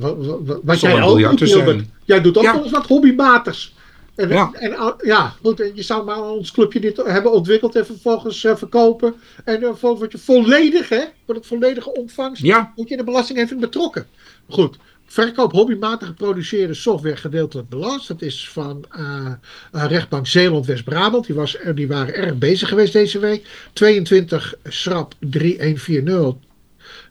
[0.62, 2.62] wat, jij ook doet, Jij doet ook ja.
[2.62, 3.74] eens wat hobbymatigs.
[4.14, 4.50] En, ja.
[4.52, 9.14] en ja, goed, je zou maar ons clubje dit hebben ontwikkeld en vervolgens uh, verkopen.
[9.44, 12.72] En uh, word je volledig, hè, voor het volledige ontvangst, ja.
[12.76, 14.06] moet je de belastingheffing betrokken.
[14.48, 14.76] Goed,
[15.14, 18.08] Verkoop hobbymatig geproduceerde software gedeeltelijk belast.
[18.08, 19.32] Dat is van uh,
[19.70, 21.26] rechtbank Zeeland-West-Brabant.
[21.26, 23.46] Die, was, die waren erg bezig geweest deze week.
[23.72, 26.34] 22 schrap 3140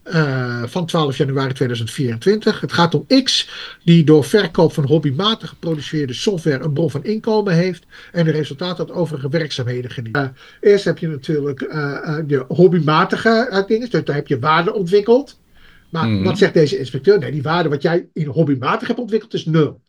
[0.03, 2.61] uh, van 12 januari 2024.
[2.61, 3.49] Het gaat om X,
[3.83, 8.85] die door verkoop van hobbymatig geproduceerde software een bron van inkomen heeft en de resultaten
[8.85, 10.17] uit overige werkzaamheden geniet.
[10.61, 11.59] Eerst heb je natuurlijk
[12.27, 15.41] de hobbymatige dingen, dus daar heb je waarde ontwikkeld.
[15.93, 16.23] Maar mhm.
[16.23, 17.19] wat zegt deze inspecteur?
[17.19, 19.81] Nee, die waarde wat jij in hobbymatig hebt ontwikkeld is nul.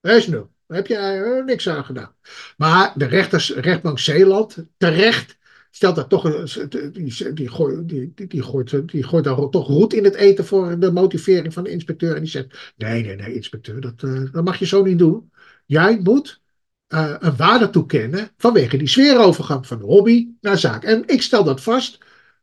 [0.00, 0.50] Dat is nul.
[0.66, 2.14] Daar heb je uh, niks aan gedaan.
[2.56, 5.38] Maar de rechters, rechtbank Zeeland, terecht,
[5.70, 9.92] stelt daar toch een, die, die, gooit, die, die, gooit, die gooit daar toch roet
[9.92, 12.14] in het eten voor de motivering van de inspecteur.
[12.14, 15.30] En die zegt: Nee, nee, nee, inspecteur, dat, uh, dat mag je zo niet doen.
[15.66, 16.40] Jij moet
[16.88, 20.84] uh, een waarde toekennen vanwege die sfeerovergang van hobby naar zaak.
[20.84, 21.98] En ik stel dat vast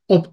[0.06, 0.28] op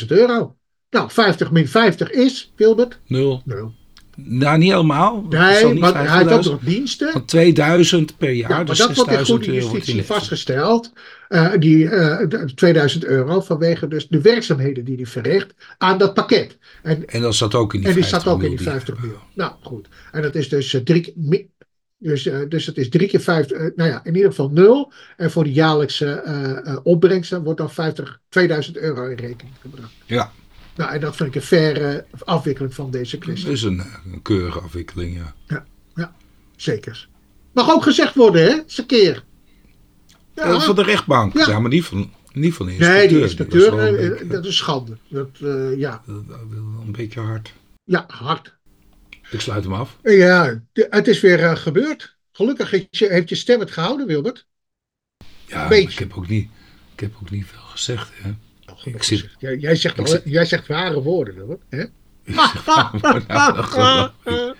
[0.00, 0.58] 50.000 euro.
[0.90, 2.98] Nou, 50 min 50 is, Wilbert?
[3.06, 3.42] Nul.
[3.44, 3.74] Nul.
[4.16, 5.26] Nou, niet helemaal.
[5.28, 7.12] Nee, maar hij had ook nog diensten.
[7.12, 8.50] Van 2000 per jaar.
[8.50, 10.92] Ja, maar dus dat wordt in goede justitie vastgesteld.
[11.28, 16.14] Uh, die uh, eh, 2000 euro vanwege dus de werkzaamheden die hij verricht aan dat
[16.14, 16.58] pakket.
[16.82, 19.18] En, en dat zat ook in die En die zat ook in die 50 miljoen.
[19.34, 19.88] Nou, goed.
[20.12, 21.14] En dat is dus uh, drie
[21.98, 24.92] dus, dus het is drie keer vijf, nou ja, in ieder geval nul.
[25.16, 29.92] En voor de jaarlijkse opbrengsten wordt dan 50, 2000 euro in rekening gebracht.
[30.06, 30.32] Ja.
[30.76, 33.44] Nou, en dat vind ik een faire afwikkeling van deze kwestie.
[33.44, 35.34] Dat is een, een keurige afwikkeling, ja.
[35.46, 35.64] ja.
[35.94, 36.14] Ja,
[36.56, 37.08] zeker.
[37.52, 38.58] Mag ook gezegd worden, hè?
[38.62, 39.24] Eens een keer.
[40.34, 40.46] Ja.
[40.46, 41.58] Dat is van de rechtbank, ja.
[41.58, 42.98] maar niet van, niet van de inspecteur.
[42.98, 44.98] Nee, die inspecteur, dat is, eh, dat is schande.
[45.08, 46.02] Dat, uh, ja.
[46.06, 46.38] Dat, dat,
[46.84, 47.52] een beetje hard.
[47.84, 48.58] Ja, hard.
[49.30, 49.98] Ik sluit hem af.
[50.02, 52.16] Ja, het is weer uh, gebeurd.
[52.32, 54.46] Gelukkig heeft je, heeft je stem het gehouden, Wilbert.
[55.46, 56.48] Ja, ik heb, ook niet,
[56.94, 58.34] ik heb ook niet veel gezegd, hè.
[59.38, 61.58] Jij, jij, zegt, al, jij zegt ware woorden, hoor.
[61.68, 61.84] Hè?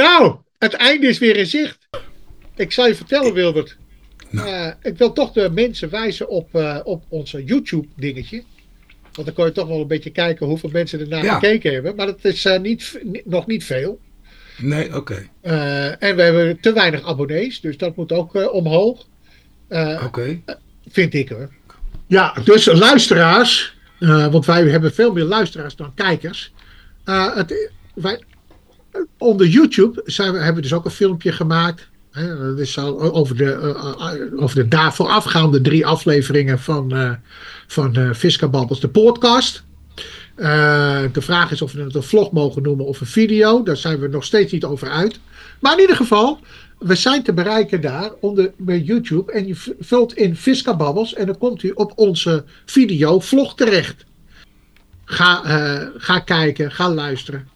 [0.00, 1.78] nou, het einde is weer in zicht.
[2.56, 3.76] Ik zal je vertellen, Wilbert.
[4.30, 4.48] Nou.
[4.48, 8.42] Uh, ik wil toch de mensen wijzen op, uh, op onze YouTube-dingetje.
[9.12, 11.34] Want dan kan je toch wel een beetje kijken hoeveel mensen ernaar ja.
[11.34, 11.96] gekeken hebben.
[11.96, 14.00] Maar dat is uh, niet, nog niet veel.
[14.58, 14.96] Nee, oké.
[14.96, 15.28] Okay.
[15.98, 19.06] en we hebben te weinig abonnees, dus dat moet ook omhoog.
[19.68, 20.00] oké.
[20.04, 20.42] Okay.
[20.88, 21.50] vind ik hoor.
[22.12, 26.52] Ja, dus luisteraars, uh, want wij hebben veel meer luisteraars dan kijkers.
[27.04, 28.22] Uh, het, wij,
[29.18, 31.88] onder YouTube zijn hebben we dus ook een filmpje gemaakt.
[32.10, 33.74] Hè, dat is al over de,
[34.34, 37.12] uh, over de daarvoor afgaande drie afleveringen van, uh,
[37.66, 39.64] van uh, Babbels, de podcast.
[40.36, 43.62] de vraag is of we het een vlog mogen noemen of een video.
[43.62, 45.20] Daar zijn we nog steeds niet over uit.
[45.60, 46.40] Maar in ieder geval,
[46.82, 49.32] we zijn te bereiken daar onder, bij YouTube.
[49.32, 54.04] En je vult in Visca Babbels en dan komt u op onze video vlog terecht.
[55.04, 57.48] Ga, uh, ga kijken, ga luisteren.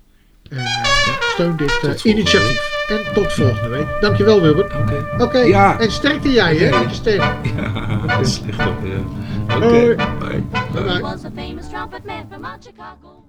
[0.50, 0.84] En uh,
[1.32, 2.74] steun dit uh, initiatief.
[2.88, 3.86] En tot volgende week.
[4.00, 4.74] Dankjewel Wilbert.
[4.74, 4.82] Oké.
[4.82, 5.26] Okay.
[5.26, 5.48] Okay.
[5.48, 5.78] Ja.
[5.80, 6.84] En sterkte jij okay.
[6.84, 7.18] hè, stem.
[7.18, 8.76] Ja, slecht op.
[8.84, 9.56] Ja.
[9.56, 9.94] Oké, bye.
[10.18, 10.42] bye.
[10.72, 11.00] bye.
[12.76, 13.25] bye.